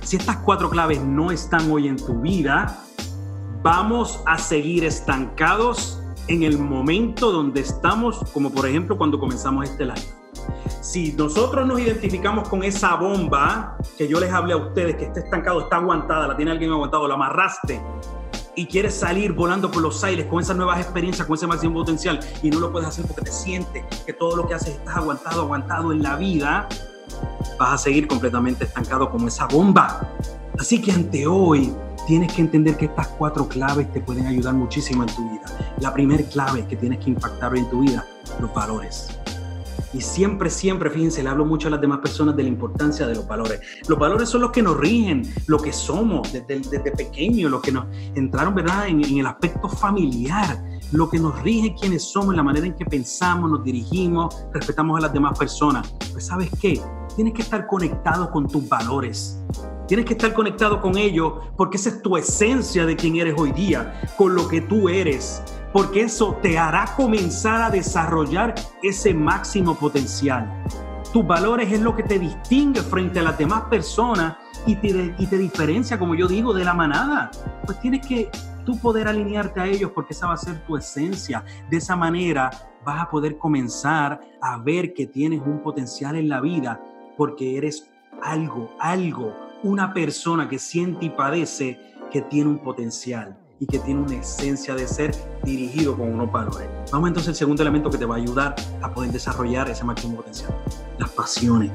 Si 0.02 0.16
estas 0.16 0.36
cuatro 0.38 0.70
claves 0.70 1.02
no 1.02 1.30
están 1.30 1.70
hoy 1.70 1.88
en 1.88 1.96
tu 1.96 2.20
vida, 2.20 2.78
vamos 3.62 4.22
a 4.26 4.38
seguir 4.38 4.84
estancados 4.84 6.00
en 6.28 6.42
el 6.42 6.58
momento 6.58 7.32
donde 7.32 7.60
estamos, 7.60 8.20
como 8.32 8.50
por 8.50 8.66
ejemplo 8.66 8.96
cuando 8.96 9.18
comenzamos 9.18 9.68
este 9.68 9.84
live. 9.84 10.06
Si 10.80 11.12
nosotros 11.12 11.66
nos 11.66 11.80
identificamos 11.80 12.48
con 12.48 12.62
esa 12.62 12.94
bomba 12.94 13.76
que 13.98 14.06
yo 14.06 14.20
les 14.20 14.32
hablé 14.32 14.52
a 14.52 14.56
ustedes, 14.56 14.96
que 14.96 15.06
está 15.06 15.20
estancado, 15.20 15.62
está 15.62 15.76
aguantada, 15.76 16.28
la 16.28 16.36
tiene 16.36 16.52
alguien 16.52 16.70
aguantado, 16.70 17.08
la 17.08 17.14
amarraste, 17.14 17.80
y 18.56 18.66
quieres 18.66 18.94
salir 18.94 19.32
volando 19.32 19.70
por 19.70 19.82
los 19.82 20.02
aires 20.02 20.26
con 20.26 20.40
esas 20.40 20.56
nuevas 20.56 20.80
experiencias, 20.80 21.26
con 21.26 21.36
ese 21.36 21.46
máximo 21.46 21.74
potencial 21.74 22.18
y 22.42 22.50
no 22.50 22.58
lo 22.58 22.72
puedes 22.72 22.88
hacer 22.88 23.04
porque 23.06 23.22
te 23.22 23.32
sientes 23.32 23.84
que 24.04 24.12
todo 24.14 24.34
lo 24.34 24.48
que 24.48 24.54
haces 24.54 24.70
estás 24.70 24.96
aguantado, 24.96 25.42
aguantado 25.42 25.92
en 25.92 26.02
la 26.02 26.16
vida, 26.16 26.66
vas 27.58 27.74
a 27.74 27.78
seguir 27.78 28.08
completamente 28.08 28.64
estancado 28.64 29.10
como 29.10 29.28
esa 29.28 29.46
bomba. 29.46 30.10
Así 30.58 30.80
que 30.80 30.90
ante 30.90 31.26
hoy 31.26 31.72
tienes 32.06 32.32
que 32.32 32.40
entender 32.40 32.76
que 32.76 32.86
estas 32.86 33.08
cuatro 33.08 33.46
claves 33.46 33.92
te 33.92 34.00
pueden 34.00 34.26
ayudar 34.26 34.54
muchísimo 34.54 35.02
en 35.02 35.14
tu 35.14 35.30
vida. 35.30 35.44
La 35.80 35.92
primera 35.92 36.24
clave 36.24 36.66
que 36.66 36.76
tienes 36.76 36.98
que 37.00 37.10
impactar 37.10 37.54
en 37.56 37.68
tu 37.68 37.80
vida, 37.80 38.06
los 38.40 38.52
valores. 38.54 39.08
Y 39.96 40.02
siempre, 40.02 40.50
siempre, 40.50 40.90
fíjense, 40.90 41.22
le 41.22 41.30
hablo 41.30 41.46
mucho 41.46 41.68
a 41.68 41.70
las 41.70 41.80
demás 41.80 42.00
personas 42.00 42.36
de 42.36 42.42
la 42.42 42.50
importancia 42.50 43.06
de 43.06 43.14
los 43.14 43.26
valores. 43.26 43.60
Los 43.88 43.98
valores 43.98 44.28
son 44.28 44.42
los 44.42 44.50
que 44.50 44.60
nos 44.60 44.76
rigen, 44.76 45.22
lo 45.46 45.56
que 45.56 45.72
somos 45.72 46.30
desde, 46.34 46.90
pequeño, 46.90 47.48
lo 47.48 47.62
que 47.62 47.72
nos 47.72 47.86
entraron, 48.14 48.54
¿verdad?, 48.54 48.88
en, 48.88 49.02
en 49.02 49.20
el 49.20 49.26
aspecto 49.26 49.70
familiar, 49.70 50.62
lo 50.92 51.08
que 51.08 51.18
nos 51.18 51.40
rige 51.40 51.74
quiénes 51.80 52.02
somos, 52.04 52.36
la 52.36 52.42
manera 52.42 52.66
en 52.66 52.74
que 52.74 52.84
pensamos, 52.84 53.50
nos 53.50 53.64
dirigimos, 53.64 54.36
respetamos 54.52 54.98
a 54.98 55.00
las 55.00 55.14
demás 55.14 55.38
personas. 55.38 55.94
Pues 56.12 56.26
sabes 56.26 56.50
qué, 56.60 56.78
tienes 57.14 57.32
que 57.32 57.40
estar 57.40 57.66
conectado 57.66 58.30
con 58.30 58.46
tus 58.46 58.68
valores. 58.68 59.42
Tienes 59.88 60.04
que 60.04 60.12
estar 60.12 60.34
conectado 60.34 60.82
con 60.82 60.98
ellos 60.98 61.32
porque 61.56 61.78
esa 61.78 61.88
es 61.88 62.02
tu 62.02 62.18
esencia 62.18 62.84
de 62.84 62.96
quién 62.96 63.16
eres 63.16 63.34
hoy 63.38 63.52
día, 63.52 63.98
con 64.18 64.34
lo 64.34 64.46
que 64.46 64.60
tú 64.60 64.90
eres 64.90 65.42
porque 65.76 66.04
eso 66.04 66.38
te 66.40 66.58
hará 66.58 66.86
comenzar 66.96 67.60
a 67.60 67.68
desarrollar 67.68 68.54
ese 68.82 69.12
máximo 69.12 69.74
potencial. 69.74 70.50
Tus 71.12 71.26
valores 71.26 71.70
es 71.70 71.82
lo 71.82 71.94
que 71.94 72.02
te 72.02 72.18
distingue 72.18 72.80
frente 72.80 73.18
a 73.18 73.22
las 73.22 73.36
demás 73.36 73.64
personas 73.64 74.38
y 74.64 74.76
te, 74.76 75.36
diferencia, 75.36 75.98
como 75.98 76.14
yo 76.14 76.28
digo, 76.28 76.54
de 76.54 76.64
la 76.64 76.72
manada. 76.72 77.30
Pues 77.66 77.78
tienes 77.78 78.06
que 78.06 78.30
tú 78.64 78.78
poder 78.78 79.06
alinearte 79.06 79.60
a 79.60 79.66
ellos 79.66 79.90
porque 79.94 80.14
esa 80.14 80.28
va 80.28 80.32
a 80.32 80.38
ser 80.38 80.64
tu 80.64 80.78
esencia. 80.78 81.44
De 81.68 81.76
esa 81.76 81.94
manera 81.94 82.50
vas 82.82 83.02
a 83.02 83.10
poder 83.10 83.36
comenzar 83.36 84.18
a 84.40 84.56
ver 84.56 84.94
que 84.94 85.06
tienes 85.06 85.42
un 85.42 85.62
potencial 85.62 86.16
en 86.16 86.30
la 86.30 86.40
vida 86.40 86.80
porque 87.18 87.58
eres 87.58 87.90
algo, 88.22 88.74
algo, 88.80 89.36
una 89.62 89.92
persona 89.92 90.48
que 90.48 90.58
siente 90.58 91.04
y 91.04 91.10
padece 91.10 91.78
que 92.10 92.22
tiene 92.22 92.48
un 92.48 92.60
potencial 92.60 93.36
y 93.58 93.66
que 93.66 93.78
tiene 93.78 94.00
una 94.00 94.16
esencia 94.16 94.74
de 94.74 94.86
ser 94.86 95.14
dirigido 95.44 95.96
con 95.96 96.12
unos 96.12 96.30
valores. 96.30 96.68
Vamos 96.92 97.08
entonces 97.08 97.30
al 97.30 97.34
segundo 97.36 97.62
elemento 97.62 97.90
que 97.90 97.98
te 97.98 98.04
va 98.04 98.16
a 98.16 98.18
ayudar 98.18 98.54
a 98.82 98.92
poder 98.92 99.10
desarrollar 99.10 99.70
ese 99.70 99.84
máximo 99.84 100.16
potencial, 100.16 100.54
las 100.98 101.10
pasiones. 101.10 101.70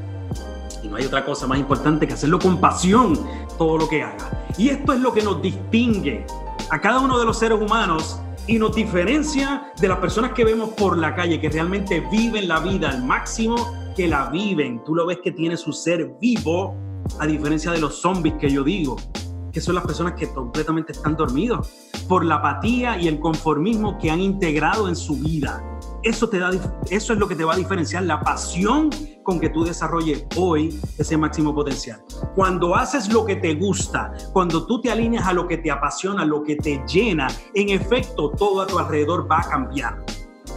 Y 0.83 0.87
no 0.87 0.95
hay 0.95 1.05
otra 1.05 1.25
cosa 1.25 1.47
más 1.47 1.59
importante 1.59 2.07
que 2.07 2.13
hacerlo 2.13 2.39
con 2.39 2.59
pasión, 2.59 3.19
todo 3.57 3.77
lo 3.77 3.87
que 3.87 4.03
haga. 4.03 4.45
Y 4.57 4.69
esto 4.69 4.93
es 4.93 4.99
lo 4.99 5.13
que 5.13 5.21
nos 5.21 5.41
distingue 5.41 6.25
a 6.69 6.79
cada 6.79 6.99
uno 6.99 7.19
de 7.19 7.25
los 7.25 7.37
seres 7.37 7.59
humanos 7.59 8.19
y 8.47 8.57
nos 8.57 8.75
diferencia 8.75 9.71
de 9.79 9.87
las 9.87 9.99
personas 9.99 10.33
que 10.33 10.43
vemos 10.43 10.69
por 10.69 10.97
la 10.97 11.15
calle, 11.15 11.39
que 11.39 11.49
realmente 11.49 11.99
viven 12.11 12.47
la 12.47 12.59
vida 12.59 12.89
al 12.89 13.03
máximo, 13.03 13.55
que 13.95 14.07
la 14.07 14.29
viven. 14.29 14.83
Tú 14.83 14.95
lo 14.95 15.05
ves 15.05 15.19
que 15.23 15.31
tiene 15.31 15.57
su 15.57 15.71
ser 15.71 16.15
vivo, 16.19 16.75
a 17.19 17.27
diferencia 17.27 17.71
de 17.71 17.79
los 17.79 18.01
zombies 18.01 18.35
que 18.39 18.49
yo 18.49 18.63
digo 18.63 18.95
que 19.51 19.61
son 19.61 19.75
las 19.75 19.85
personas 19.85 20.13
que 20.13 20.29
completamente 20.29 20.91
están 20.91 21.15
dormidos 21.15 21.69
por 22.07 22.25
la 22.25 22.35
apatía 22.35 22.97
y 22.99 23.07
el 23.07 23.19
conformismo 23.19 23.97
que 23.97 24.11
han 24.11 24.21
integrado 24.21 24.87
en 24.87 24.95
su 24.95 25.15
vida. 25.15 25.63
Eso, 26.03 26.29
te 26.29 26.39
da, 26.39 26.51
eso 26.89 27.13
es 27.13 27.19
lo 27.19 27.27
que 27.27 27.35
te 27.35 27.43
va 27.43 27.53
a 27.53 27.57
diferenciar, 27.57 28.03
la 28.03 28.19
pasión 28.21 28.89
con 29.23 29.39
que 29.39 29.49
tú 29.49 29.63
desarrolles 29.63 30.25
hoy 30.35 30.79
ese 30.97 31.15
máximo 31.15 31.53
potencial. 31.53 32.03
Cuando 32.35 32.75
haces 32.75 33.13
lo 33.13 33.25
que 33.25 33.35
te 33.35 33.53
gusta, 33.53 34.13
cuando 34.33 34.65
tú 34.65 34.81
te 34.81 34.91
alineas 34.91 35.27
a 35.27 35.33
lo 35.33 35.47
que 35.47 35.57
te 35.57 35.69
apasiona, 35.69 36.25
lo 36.25 36.43
que 36.43 36.55
te 36.55 36.83
llena, 36.87 37.27
en 37.53 37.69
efecto, 37.69 38.31
todo 38.31 38.61
a 38.61 38.67
tu 38.67 38.79
alrededor 38.79 39.29
va 39.29 39.41
a 39.41 39.49
cambiar 39.49 40.03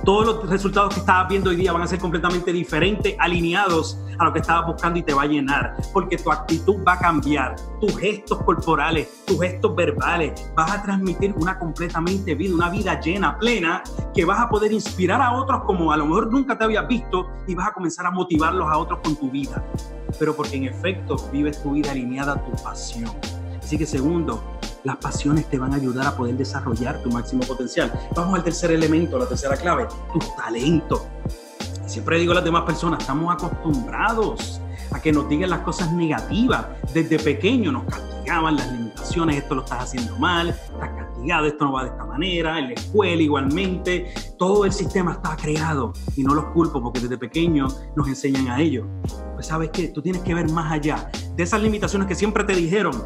todos 0.04 0.26
los 0.26 0.50
resultados 0.50 0.94
que 0.94 1.00
estabas 1.00 1.28
viendo 1.28 1.50
hoy 1.50 1.56
día 1.56 1.72
van 1.72 1.82
a 1.82 1.86
ser 1.86 1.98
completamente 1.98 2.52
diferentes, 2.52 3.16
alineados 3.18 3.98
a 4.18 4.24
lo 4.24 4.32
que 4.32 4.40
estabas 4.40 4.66
buscando 4.66 4.98
y 4.98 5.02
te 5.02 5.14
va 5.14 5.22
a 5.22 5.26
llenar, 5.26 5.76
porque 5.92 6.18
tu 6.18 6.30
actitud 6.30 6.76
va 6.86 6.92
a 6.92 6.98
cambiar, 6.98 7.56
tus 7.80 7.96
gestos 7.98 8.42
corporales, 8.42 9.24
tus 9.24 9.40
gestos 9.40 9.74
verbales, 9.74 10.32
vas 10.54 10.70
a 10.70 10.82
transmitir 10.82 11.34
una 11.36 11.58
completamente 11.58 12.34
vida, 12.34 12.54
una 12.54 12.68
vida 12.68 13.00
llena, 13.00 13.38
plena, 13.38 13.82
que 14.14 14.24
vas 14.24 14.40
a 14.40 14.48
poder 14.48 14.72
inspirar 14.72 15.20
a 15.20 15.32
otros 15.32 15.62
como 15.64 15.90
a 15.90 15.96
lo 15.96 16.06
mejor 16.06 16.30
nunca 16.30 16.56
te 16.56 16.64
habías 16.64 16.86
visto 16.86 17.28
y 17.46 17.54
vas 17.54 17.68
a 17.68 17.72
comenzar 17.72 18.06
a 18.06 18.10
motivarlos 18.10 18.68
a 18.70 18.76
otros 18.76 19.00
con 19.02 19.16
tu 19.16 19.30
vida, 19.30 19.64
pero 20.18 20.36
porque 20.36 20.56
en 20.56 20.64
efecto 20.64 21.16
vives 21.32 21.62
tu 21.62 21.72
vida 21.72 21.90
alineada 21.90 22.34
a 22.34 22.44
tu 22.44 22.62
pasión. 22.62 23.10
Así 23.58 23.78
que 23.78 23.86
segundo, 23.86 24.53
las 24.84 24.96
pasiones 24.98 25.48
te 25.48 25.58
van 25.58 25.72
a 25.72 25.76
ayudar 25.76 26.06
a 26.06 26.16
poder 26.16 26.36
desarrollar 26.36 27.02
tu 27.02 27.10
máximo 27.10 27.42
potencial. 27.44 27.90
Vamos 28.14 28.34
al 28.34 28.44
tercer 28.44 28.70
elemento, 28.70 29.18
la 29.18 29.26
tercera 29.26 29.56
clave, 29.56 29.86
tu 30.12 30.18
talento. 30.36 31.06
Siempre 31.86 32.18
digo 32.18 32.32
a 32.32 32.36
las 32.36 32.44
demás 32.44 32.64
personas, 32.64 33.00
estamos 33.00 33.32
acostumbrados 33.34 34.60
a 34.92 35.00
que 35.00 35.10
nos 35.10 35.28
digan 35.28 35.50
las 35.50 35.60
cosas 35.60 35.90
negativas. 35.92 36.66
Desde 36.92 37.18
pequeño 37.18 37.72
nos 37.72 37.84
castigaban 37.84 38.56
las 38.56 38.70
limitaciones, 38.72 39.36
esto 39.38 39.54
lo 39.54 39.64
estás 39.64 39.84
haciendo 39.84 40.18
mal, 40.18 40.50
estás 40.50 40.90
castigado, 40.90 41.46
esto 41.46 41.64
no 41.64 41.72
va 41.72 41.84
de 41.84 41.90
esta 41.90 42.04
manera, 42.04 42.58
en 42.58 42.66
la 42.68 42.72
escuela 42.74 43.22
igualmente, 43.22 44.12
todo 44.38 44.66
el 44.66 44.72
sistema 44.72 45.12
está 45.12 45.34
creado 45.36 45.94
y 46.14 46.22
no 46.22 46.34
los 46.34 46.46
culpo 46.46 46.82
porque 46.82 47.00
desde 47.00 47.16
pequeño 47.16 47.68
nos 47.96 48.06
enseñan 48.06 48.48
a 48.48 48.60
ello. 48.60 48.86
Pues 49.34 49.46
sabes 49.46 49.70
qué, 49.70 49.88
tú 49.88 50.02
tienes 50.02 50.22
que 50.22 50.34
ver 50.34 50.50
más 50.50 50.70
allá 50.70 51.10
de 51.36 51.42
esas 51.42 51.60
limitaciones 51.62 52.06
que 52.08 52.14
siempre 52.14 52.44
te 52.44 52.54
dijeron, 52.54 53.02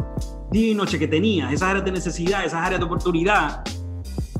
día 0.50 0.72
y 0.72 0.74
noche 0.74 0.98
que 0.98 1.08
tenías, 1.08 1.52
esas 1.52 1.70
áreas 1.70 1.84
de 1.84 1.92
necesidad, 1.92 2.44
esas 2.44 2.64
áreas 2.64 2.80
de 2.80 2.86
oportunidad. 2.86 3.62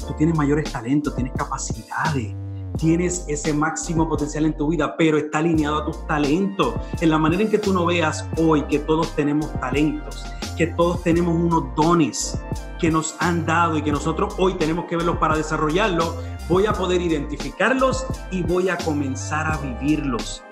Tú 0.07 0.15
tienes 0.17 0.37
mayores 0.37 0.71
talentos, 0.71 1.15
tienes 1.15 1.33
capacidades 1.35 2.35
tienes 2.79 3.25
ese 3.29 3.53
máximo 3.53 4.09
potencial 4.09 4.47
en 4.47 4.57
tu 4.57 4.69
vida, 4.69 4.97
pero 4.97 5.19
está 5.19 5.39
alineado 5.39 5.79
a 5.79 5.85
tus 5.85 6.07
talentos. 6.07 6.75
En 7.01 7.11
la 7.11 7.19
manera 7.19 7.43
en 7.43 7.51
que 7.51 7.59
tú 7.59 7.73
no 7.73 7.85
veas 7.85 8.27
hoy 8.39 8.63
que 8.63 8.79
todos 8.79 9.15
tenemos 9.15 9.53
talentos, 9.61 10.25
que 10.57 10.69
todos 10.69 11.03
tenemos 11.03 11.35
unos 11.35 11.75
dones 11.77 12.41
que 12.79 12.91
nos 12.91 13.17
han 13.19 13.45
dado 13.45 13.77
y 13.77 13.83
que 13.83 13.93
nosotros 13.93 14.35
hoy 14.39 14.55
tenemos 14.55 14.87
que 14.87 14.97
verlos 14.97 15.19
para 15.19 15.37
desarrollarlos, 15.37 16.15
voy 16.49 16.67
a 16.67 16.73
poder 16.73 17.03
identificarlos 17.03 18.07
y 18.31 18.43
voy 18.43 18.69
a 18.69 18.79
comenzar 18.79 19.47
a 19.47 19.57
vivirlos. 19.59 20.43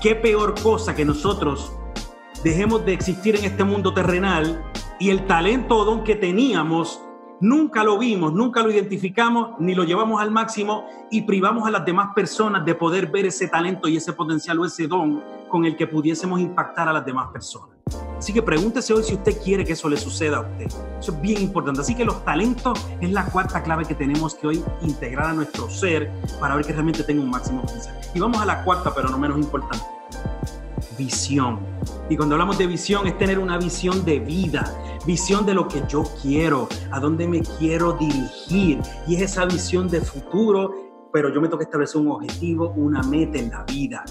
¿Qué 0.00 0.14
peor 0.14 0.54
cosa 0.60 0.94
que 0.94 1.04
nosotros 1.04 1.72
dejemos 2.46 2.86
de 2.86 2.92
existir 2.92 3.34
en 3.34 3.44
este 3.44 3.64
mundo 3.64 3.92
terrenal 3.92 4.62
y 5.00 5.10
el 5.10 5.26
talento 5.26 5.78
o 5.78 5.84
don 5.84 6.04
que 6.04 6.14
teníamos 6.14 7.02
Nunca 7.38 7.84
lo 7.84 7.98
vimos, 7.98 8.32
nunca 8.32 8.62
lo 8.62 8.70
identificamos, 8.70 9.58
ni 9.58 9.74
lo 9.74 9.84
llevamos 9.84 10.22
al 10.22 10.30
máximo 10.30 10.86
y 11.10 11.20
privamos 11.20 11.68
a 11.68 11.70
las 11.70 11.84
demás 11.84 12.14
personas 12.14 12.64
de 12.64 12.74
poder 12.74 13.08
ver 13.08 13.26
ese 13.26 13.46
talento 13.46 13.88
y 13.88 13.98
ese 13.98 14.14
potencial 14.14 14.58
o 14.58 14.64
ese 14.64 14.86
don 14.86 15.22
con 15.50 15.66
el 15.66 15.76
que 15.76 15.86
pudiésemos 15.86 16.40
impactar 16.40 16.88
a 16.88 16.94
las 16.94 17.04
demás 17.04 17.28
personas. 17.34 17.76
Así 18.16 18.32
que 18.32 18.40
pregúntese 18.40 18.94
hoy 18.94 19.02
si 19.02 19.12
usted 19.12 19.36
quiere 19.42 19.66
que 19.66 19.74
eso 19.74 19.86
le 19.90 19.98
suceda 19.98 20.38
a 20.38 20.40
usted. 20.40 20.66
Eso 20.98 21.12
es 21.12 21.20
bien 21.20 21.42
importante. 21.42 21.82
Así 21.82 21.94
que 21.94 22.06
los 22.06 22.24
talentos 22.24 22.88
es 23.02 23.12
la 23.12 23.26
cuarta 23.26 23.62
clave 23.62 23.84
que 23.84 23.94
tenemos 23.94 24.34
que 24.34 24.46
hoy 24.46 24.64
integrar 24.80 25.26
a 25.26 25.32
nuestro 25.34 25.68
ser 25.68 26.10
para 26.40 26.56
ver 26.56 26.64
que 26.64 26.72
realmente 26.72 27.02
tenga 27.02 27.22
un 27.22 27.28
máximo 27.28 27.60
potencial. 27.60 28.00
Y 28.14 28.18
vamos 28.18 28.40
a 28.40 28.46
la 28.46 28.64
cuarta, 28.64 28.94
pero 28.94 29.10
no 29.10 29.18
menos 29.18 29.36
importante 29.36 29.84
visión. 30.96 31.60
Y 32.08 32.16
cuando 32.16 32.36
hablamos 32.36 32.58
de 32.58 32.66
visión 32.66 33.06
es 33.06 33.18
tener 33.18 33.38
una 33.38 33.58
visión 33.58 34.04
de 34.04 34.20
vida, 34.20 34.98
visión 35.06 35.44
de 35.44 35.54
lo 35.54 35.66
que 35.66 35.82
yo 35.88 36.04
quiero, 36.22 36.68
a 36.92 37.00
dónde 37.00 37.26
me 37.26 37.40
quiero 37.40 37.94
dirigir. 37.94 38.80
Y 39.08 39.16
es 39.16 39.22
esa 39.22 39.44
visión 39.44 39.88
de 39.88 40.00
futuro, 40.00 41.08
pero 41.12 41.34
yo 41.34 41.40
me 41.40 41.48
tengo 41.48 41.58
que 41.58 41.64
establecer 41.64 42.00
un 42.00 42.12
objetivo, 42.12 42.72
una 42.76 43.02
meta 43.02 43.38
en 43.38 43.50
la 43.50 43.64
vida. 43.64 44.04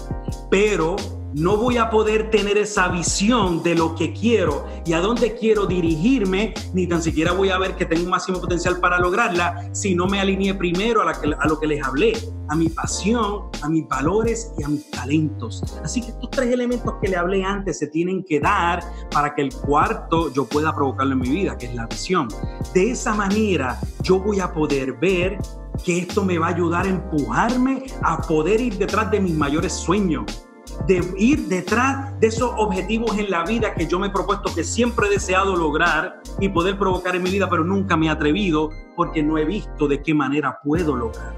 Pero 0.50 0.96
no 1.36 1.58
voy 1.58 1.76
a 1.76 1.90
poder 1.90 2.30
tener 2.30 2.56
esa 2.56 2.88
visión 2.88 3.62
de 3.62 3.74
lo 3.74 3.94
que 3.94 4.14
quiero 4.14 4.64
y 4.86 4.94
a 4.94 5.02
dónde 5.02 5.34
quiero 5.34 5.66
dirigirme, 5.66 6.54
ni 6.72 6.86
tan 6.86 7.02
siquiera 7.02 7.32
voy 7.32 7.50
a 7.50 7.58
ver 7.58 7.76
que 7.76 7.84
tengo 7.84 8.04
un 8.04 8.08
máximo 8.08 8.40
potencial 8.40 8.80
para 8.80 8.98
lograrla 8.98 9.68
si 9.72 9.94
no 9.94 10.06
me 10.06 10.18
alineé 10.18 10.54
primero 10.54 11.02
a, 11.02 11.46
lo 11.46 11.60
que 11.60 11.66
les 11.66 11.84
hablé, 11.84 12.14
a 12.48 12.56
mi 12.56 12.70
pasión, 12.70 13.50
a 13.60 13.68
mis 13.68 13.86
valores 13.86 14.50
y 14.56 14.62
a 14.62 14.68
mis 14.68 14.90
talentos. 14.90 15.62
Así 15.84 16.00
que 16.00 16.08
estos 16.08 16.30
tres 16.30 16.50
elementos 16.50 16.94
que 17.02 17.08
le 17.08 17.16
hablé 17.16 17.44
antes 17.44 17.80
se 17.80 17.88
tienen 17.88 18.24
que 18.24 18.40
dar 18.40 18.82
para 19.10 19.34
que 19.34 19.42
el 19.42 19.52
cuarto 19.52 20.32
yo 20.32 20.46
pueda 20.46 20.74
provocarlo 20.74 21.12
en 21.12 21.18
mi 21.18 21.28
vida, 21.28 21.58
que 21.58 21.66
es 21.66 21.74
la 21.74 21.86
visión. 21.86 22.28
De 22.72 22.92
esa 22.92 23.14
manera 23.14 23.78
yo 24.00 24.20
voy 24.20 24.40
a 24.40 24.54
poder 24.54 24.94
ver 24.94 25.36
que 25.84 25.98
esto 25.98 26.24
me 26.24 26.38
va 26.38 26.46
a 26.46 26.54
ayudar 26.54 26.86
a 26.86 26.88
empujarme 26.88 27.82
a 28.00 28.22
poder 28.22 28.58
ir 28.58 28.78
detrás 28.78 29.10
de 29.10 29.20
mis 29.20 29.34
mayores 29.34 29.74
sueños 29.74 30.45
de 30.86 31.14
ir 31.18 31.48
detrás 31.48 32.18
de 32.20 32.28
esos 32.28 32.52
objetivos 32.56 33.16
en 33.18 33.30
la 33.30 33.44
vida 33.44 33.74
que 33.74 33.86
yo 33.86 33.98
me 33.98 34.08
he 34.08 34.10
propuesto, 34.10 34.54
que 34.54 34.64
siempre 34.64 35.06
he 35.06 35.10
deseado 35.10 35.56
lograr 35.56 36.20
y 36.40 36.48
poder 36.48 36.78
provocar 36.78 37.16
en 37.16 37.22
mi 37.22 37.30
vida, 37.30 37.48
pero 37.48 37.64
nunca 37.64 37.96
me 37.96 38.06
he 38.06 38.10
atrevido 38.10 38.70
porque 38.94 39.22
no 39.22 39.38
he 39.38 39.44
visto 39.44 39.88
de 39.88 40.02
qué 40.02 40.14
manera 40.14 40.60
puedo 40.62 40.96
lograr. 40.96 41.34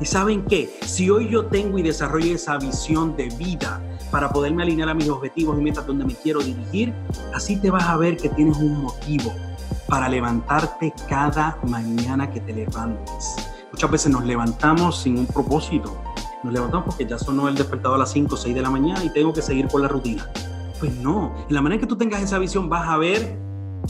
Y 0.00 0.04
saben 0.06 0.44
qué, 0.44 0.76
si 0.84 1.08
hoy 1.08 1.28
yo 1.28 1.46
tengo 1.46 1.78
y 1.78 1.82
desarrollo 1.82 2.34
esa 2.34 2.58
visión 2.58 3.16
de 3.16 3.28
vida 3.30 3.80
para 4.10 4.30
poderme 4.30 4.62
alinear 4.62 4.88
a 4.88 4.94
mis 4.94 5.08
objetivos 5.08 5.58
y 5.58 5.62
metas 5.62 5.86
donde 5.86 6.04
me 6.04 6.14
quiero 6.14 6.40
dirigir, 6.40 6.92
así 7.34 7.56
te 7.56 7.70
vas 7.70 7.84
a 7.84 7.96
ver 7.96 8.16
que 8.16 8.28
tienes 8.28 8.56
un 8.56 8.82
motivo 8.82 9.32
para 9.88 10.08
levantarte 10.08 10.92
cada 11.08 11.58
mañana 11.68 12.30
que 12.30 12.40
te 12.40 12.52
levantes. 12.52 13.36
Muchas 13.72 13.90
veces 13.90 14.12
nos 14.12 14.24
levantamos 14.24 15.02
sin 15.02 15.18
un 15.18 15.26
propósito, 15.26 15.96
nos 16.44 16.52
levantamos 16.52 16.86
porque 16.86 17.06
ya 17.06 17.18
sonó 17.18 17.48
el 17.48 17.54
despertador 17.54 17.96
a 17.96 18.00
las 18.00 18.12
5 18.12 18.34
o 18.34 18.38
6 18.38 18.54
de 18.54 18.62
la 18.62 18.70
mañana 18.70 19.02
y 19.02 19.12
tengo 19.12 19.32
que 19.32 19.42
seguir 19.42 19.66
con 19.68 19.82
la 19.82 19.88
rutina. 19.88 20.30
Pues 20.78 20.94
no, 20.96 21.34
en 21.48 21.54
la 21.54 21.62
manera 21.62 21.80
que 21.80 21.86
tú 21.86 21.96
tengas 21.96 22.22
esa 22.22 22.38
visión 22.38 22.68
vas 22.68 22.88
a 22.88 22.98
ver 22.98 23.38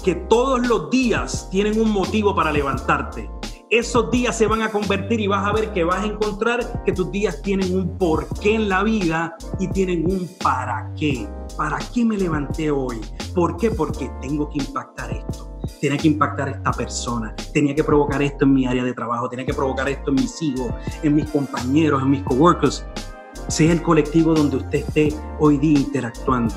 que 0.02 0.14
todos 0.14 0.66
los 0.66 0.90
días 0.90 1.48
tienen 1.50 1.80
un 1.80 1.90
motivo 1.90 2.34
para 2.34 2.52
levantarte. 2.52 3.28
Esos 3.70 4.10
días 4.10 4.38
se 4.38 4.46
van 4.46 4.62
a 4.62 4.70
convertir 4.70 5.18
y 5.20 5.26
vas 5.26 5.44
a 5.46 5.52
ver 5.52 5.72
que 5.72 5.82
vas 5.82 6.04
a 6.04 6.06
encontrar 6.06 6.84
que 6.84 6.92
tus 6.92 7.10
días 7.10 7.42
tienen 7.42 7.74
un 7.76 7.98
porqué 7.98 8.54
en 8.54 8.68
la 8.68 8.84
vida 8.84 9.34
y 9.58 9.68
tienen 9.68 10.04
un 10.06 10.28
para 10.42 10.92
qué. 10.96 11.28
¿Para 11.56 11.78
qué 11.92 12.04
me 12.04 12.16
levanté 12.16 12.70
hoy? 12.70 13.00
¿Por 13.34 13.56
qué? 13.56 13.70
Porque 13.70 14.10
tengo 14.20 14.48
que 14.50 14.58
impactar 14.58 15.10
esto 15.10 15.53
tenía 15.84 15.98
que 15.98 16.08
impactar 16.08 16.48
a 16.48 16.52
esta 16.52 16.72
persona, 16.72 17.34
tenía 17.52 17.74
que 17.74 17.84
provocar 17.84 18.22
esto 18.22 18.46
en 18.46 18.54
mi 18.54 18.66
área 18.66 18.82
de 18.82 18.94
trabajo, 18.94 19.28
tenía 19.28 19.44
que 19.44 19.52
provocar 19.52 19.86
esto 19.86 20.08
en 20.08 20.14
mis 20.14 20.40
hijos, 20.40 20.72
en 21.02 21.14
mis 21.14 21.30
compañeros, 21.30 22.02
en 22.02 22.08
mis 22.08 22.22
coworkers, 22.22 22.86
sea 23.48 23.70
el 23.70 23.82
colectivo 23.82 24.32
donde 24.32 24.56
usted 24.56 24.78
esté 24.78 25.12
hoy 25.38 25.58
día 25.58 25.80
interactuando. 25.80 26.54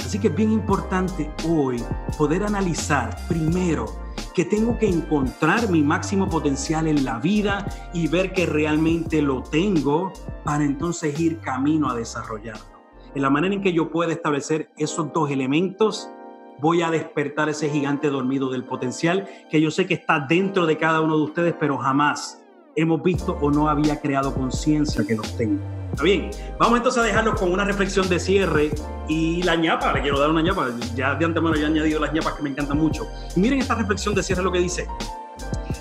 Así 0.00 0.18
que 0.18 0.28
es 0.28 0.34
bien 0.34 0.52
importante 0.52 1.30
hoy 1.48 1.82
poder 2.18 2.42
analizar 2.42 3.16
primero 3.26 3.86
que 4.34 4.44
tengo 4.44 4.76
que 4.76 4.86
encontrar 4.86 5.70
mi 5.70 5.82
máximo 5.82 6.28
potencial 6.28 6.88
en 6.88 7.06
la 7.06 7.20
vida 7.20 7.66
y 7.94 8.06
ver 8.06 8.34
que 8.34 8.44
realmente 8.44 9.22
lo 9.22 9.44
tengo 9.44 10.12
para 10.44 10.62
entonces 10.62 11.18
ir 11.18 11.40
camino 11.40 11.88
a 11.88 11.94
desarrollarlo. 11.94 12.82
En 13.14 13.22
la 13.22 13.30
manera 13.30 13.54
en 13.54 13.62
que 13.62 13.72
yo 13.72 13.90
pueda 13.90 14.12
establecer 14.12 14.70
esos 14.76 15.10
dos 15.14 15.30
elementos 15.30 16.10
voy 16.60 16.82
a 16.82 16.90
despertar 16.90 17.48
ese 17.48 17.68
gigante 17.68 18.10
dormido 18.10 18.50
del 18.50 18.64
potencial 18.64 19.28
que 19.50 19.60
yo 19.60 19.70
sé 19.70 19.86
que 19.86 19.94
está 19.94 20.20
dentro 20.20 20.66
de 20.66 20.76
cada 20.76 21.00
uno 21.00 21.16
de 21.16 21.22
ustedes, 21.22 21.54
pero 21.58 21.78
jamás 21.78 22.42
hemos 22.76 23.02
visto 23.02 23.36
o 23.40 23.50
no 23.50 23.68
había 23.68 24.00
creado 24.00 24.34
conciencia 24.34 25.04
que 25.04 25.16
los 25.16 25.36
tengo. 25.36 25.60
Está 25.90 26.02
bien, 26.02 26.30
vamos 26.58 26.78
entonces 26.78 27.02
a 27.02 27.06
dejarlos 27.06 27.40
con 27.40 27.52
una 27.52 27.64
reflexión 27.64 28.08
de 28.08 28.20
cierre 28.20 28.70
y 29.08 29.42
la 29.42 29.56
ñapa, 29.56 29.92
le 29.92 30.02
quiero 30.02 30.18
dar 30.20 30.30
una 30.30 30.42
ñapa, 30.42 30.68
ya 30.94 31.14
de 31.14 31.24
antemano 31.24 31.56
ya 31.56 31.62
he 31.62 31.66
añadido 31.66 31.98
las 31.98 32.12
ñapas 32.12 32.34
que 32.34 32.42
me 32.42 32.50
encantan 32.50 32.78
mucho. 32.78 33.06
Y 33.34 33.40
miren 33.40 33.58
esta 33.58 33.74
reflexión 33.74 34.14
de 34.14 34.22
cierre 34.22 34.42
lo 34.42 34.52
que 34.52 34.60
dice, 34.60 34.86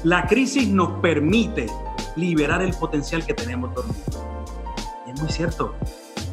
la 0.03 0.25
crisis 0.25 0.67
nos 0.69 0.99
permite 1.01 1.67
liberar 2.15 2.61
el 2.61 2.73
potencial 2.73 3.25
que 3.25 3.33
tenemos 3.33 3.73
dormido. 3.75 3.97
Y 5.05 5.11
es 5.11 5.21
muy 5.21 5.29
cierto. 5.29 5.75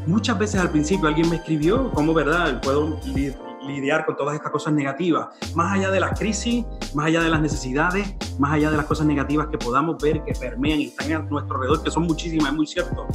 Muchas 0.06 0.38
veces 0.38 0.60
al 0.60 0.70
principio 0.70 1.08
alguien 1.08 1.28
me 1.30 1.36
escribió, 1.36 1.90
¿cómo 1.92 2.14
verdad? 2.14 2.60
Puedo 2.60 2.98
lidiar 3.66 4.06
con 4.06 4.16
todas 4.16 4.34
estas 4.34 4.50
cosas 4.50 4.72
negativas, 4.72 5.28
más 5.54 5.72
allá 5.74 5.90
de 5.90 6.00
las 6.00 6.18
crisis, 6.18 6.64
más 6.94 7.06
allá 7.06 7.22
de 7.22 7.30
las 7.30 7.40
necesidades, 7.40 8.14
más 8.38 8.52
allá 8.52 8.70
de 8.70 8.76
las 8.76 8.86
cosas 8.86 9.06
negativas 9.06 9.48
que 9.48 9.58
podamos 9.58 10.02
ver 10.02 10.22
que 10.24 10.32
permean 10.32 10.80
y 10.80 10.84
están 10.86 11.12
a 11.12 11.18
nuestro 11.20 11.56
alrededor, 11.56 11.82
que 11.82 11.90
son 11.90 12.04
muchísimas, 12.04 12.48
es 12.48 12.54
muy 12.54 12.66
cierto. 12.66 13.06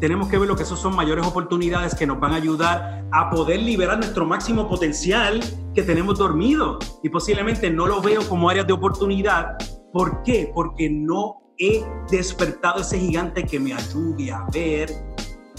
Tenemos 0.00 0.28
que 0.28 0.38
ver 0.38 0.46
lo 0.46 0.54
que 0.54 0.62
esos 0.62 0.78
son 0.78 0.94
mayores 0.94 1.26
oportunidades 1.26 1.94
que 1.94 2.06
nos 2.06 2.20
van 2.20 2.32
a 2.32 2.36
ayudar 2.36 3.04
a 3.10 3.30
poder 3.30 3.60
liberar 3.60 3.98
nuestro 3.98 4.24
máximo 4.26 4.68
potencial 4.68 5.40
que 5.74 5.82
tenemos 5.82 6.18
dormido. 6.18 6.78
Y 7.02 7.08
posiblemente 7.08 7.68
no 7.68 7.86
lo 7.86 8.00
veo 8.00 8.26
como 8.28 8.48
áreas 8.48 8.66
de 8.68 8.74
oportunidad. 8.74 9.58
¿Por 9.92 10.22
qué? 10.22 10.52
Porque 10.54 10.88
no 10.88 11.42
he 11.58 11.84
despertado 12.10 12.82
ese 12.82 12.98
gigante 12.98 13.44
que 13.44 13.58
me 13.58 13.74
ayude 13.74 14.30
a 14.30 14.46
ver 14.52 14.88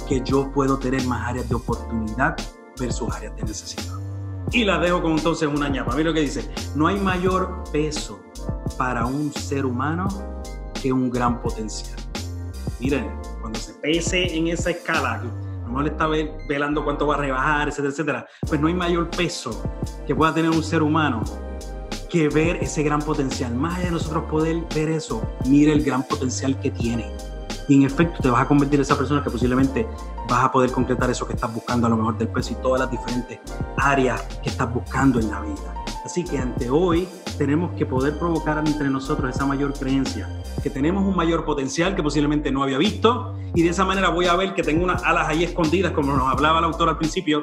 que 0.08 0.22
yo 0.22 0.50
puedo 0.54 0.80
tener 0.80 1.04
más 1.06 1.28
áreas 1.28 1.50
de 1.50 1.56
oportunidad 1.56 2.38
versus 2.80 3.14
áreas 3.14 3.36
de 3.36 3.44
necesidad. 3.44 3.99
Y 4.52 4.64
la 4.64 4.80
dejo 4.80 5.02
con 5.02 5.12
entonces 5.12 5.48
una 5.48 5.70
ñapa. 5.70 5.96
Mira 5.96 6.10
lo 6.10 6.14
que 6.14 6.22
dice, 6.22 6.50
no 6.76 6.88
hay 6.88 7.00
mayor 7.00 7.64
peso 7.72 8.20
para 8.78 9.06
un 9.06 9.32
ser 9.34 9.66
humano 9.66 10.08
que 10.82 10.92
un 10.92 11.10
gran 11.10 11.42
potencial. 11.42 12.00
Miren, 12.80 13.10
cuando 13.42 13.60
se 13.60 13.74
pese 13.74 14.36
en 14.36 14.48
esa 14.48 14.72
escala, 14.72 15.22
no 15.68 15.82
le 15.82 15.90
está 15.90 16.08
velando 16.08 16.84
cuánto 16.84 17.06
va 17.08 17.16
a 17.16 17.18
rebajar, 17.20 17.68
etcétera, 17.68 17.92
etcétera, 17.92 18.28
pues 18.48 18.60
no 18.60 18.68
hay 18.68 18.74
mayor 18.74 19.10
peso 19.10 19.64
que 20.08 20.16
pueda 20.16 20.34
tener 20.34 20.50
un 20.50 20.64
ser 20.64 20.82
humano 20.82 21.22
que 22.10 22.28
ver 22.28 22.58
ese 22.58 22.82
gran 22.82 23.02
potencial. 23.02 23.54
Más 23.54 23.76
allá 23.76 23.86
de 23.86 23.92
nosotros 23.92 24.24
poder 24.30 24.64
ver 24.74 24.90
eso, 24.90 25.22
mire 25.46 25.72
el 25.72 25.84
gran 25.84 26.04
potencial 26.04 26.60
que 26.60 26.72
tiene. 26.72 27.12
Y 27.70 27.76
en 27.76 27.84
efecto 27.84 28.20
te 28.22 28.30
vas 28.30 28.42
a 28.42 28.48
convertir 28.48 28.80
en 28.80 28.82
esa 28.82 28.98
persona 28.98 29.24
que 29.24 29.30
posiblemente 29.30 29.88
vas 30.28 30.44
a 30.44 30.52
poder 30.52 30.72
concretar 30.72 31.10
eso 31.10 31.26
que 31.28 31.34
estás 31.34 31.54
buscando 31.54 31.86
a 31.88 31.90
lo 31.90 31.98
mejor 31.98 32.18
del 32.18 32.28
peso 32.28 32.54
y 32.54 32.56
todas 32.56 32.82
las 32.82 32.92
diferentes 32.92 33.40
áreas 33.78 34.22
que 34.44 34.50
estás 34.50 34.74
buscando 34.74 35.20
en 35.20 35.30
la 35.30 35.40
vida. 35.42 35.76
Así 36.04 36.24
que 36.24 36.40
ante 36.40 36.70
hoy 36.72 37.08
tenemos 37.38 37.72
que 37.78 37.86
poder 37.86 38.18
provocar 38.18 38.58
entre 38.66 38.90
nosotros 38.90 39.36
esa 39.36 39.46
mayor 39.46 39.74
creencia, 39.74 40.42
que 40.64 40.72
tenemos 40.72 41.06
un 41.06 41.16
mayor 41.16 41.46
potencial 41.46 41.96
que 41.96 42.02
posiblemente 42.02 42.52
no 42.52 42.64
había 42.64 42.80
visto 42.80 43.36
y 43.54 43.62
de 43.62 43.70
esa 43.70 43.86
manera 43.86 44.10
voy 44.10 44.26
a 44.26 44.36
ver 44.36 44.56
que 44.56 44.64
tengo 44.64 44.84
unas 44.84 45.04
alas 45.04 45.28
ahí 45.28 45.44
escondidas, 45.44 45.92
como 45.92 46.16
nos 46.16 46.28
hablaba 46.28 46.60
el 46.60 46.66
autor 46.66 46.90
al 46.90 46.98
principio, 46.98 47.42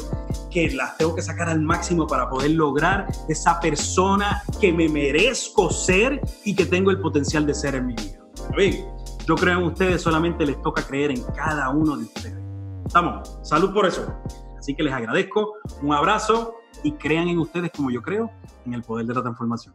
que 0.50 0.70
las 0.70 0.96
tengo 0.96 1.14
que 1.14 1.22
sacar 1.22 1.48
al 1.48 1.60
máximo 1.60 2.08
para 2.08 2.28
poder 2.28 2.50
lograr 2.50 3.06
esa 3.28 3.60
persona 3.60 4.42
que 4.60 4.72
me 4.72 4.88
merezco 4.88 5.70
ser 5.70 6.20
y 6.44 6.56
que 6.56 6.66
tengo 6.66 6.90
el 6.90 7.00
potencial 7.00 7.46
de 7.46 7.54
ser 7.54 7.76
en 7.76 7.86
mi 7.86 7.94
vida. 7.94 8.18
Yo 9.26 9.34
creo 9.34 9.58
en 9.58 9.64
ustedes, 9.64 10.02
solamente 10.02 10.46
les 10.46 10.62
toca 10.62 10.86
creer 10.86 11.10
en 11.10 11.20
cada 11.34 11.68
uno 11.70 11.96
de 11.96 12.04
ustedes. 12.04 12.38
Estamos, 12.86 13.40
salud 13.42 13.74
por 13.74 13.84
eso. 13.84 14.06
Así 14.56 14.72
que 14.76 14.84
les 14.84 14.92
agradezco, 14.92 15.54
un 15.82 15.92
abrazo 15.92 16.54
y 16.84 16.92
crean 16.92 17.26
en 17.26 17.40
ustedes 17.40 17.72
como 17.74 17.90
yo 17.90 18.00
creo 18.02 18.30
en 18.64 18.74
el 18.74 18.82
poder 18.82 19.04
de 19.04 19.14
la 19.14 19.22
transformación. 19.22 19.74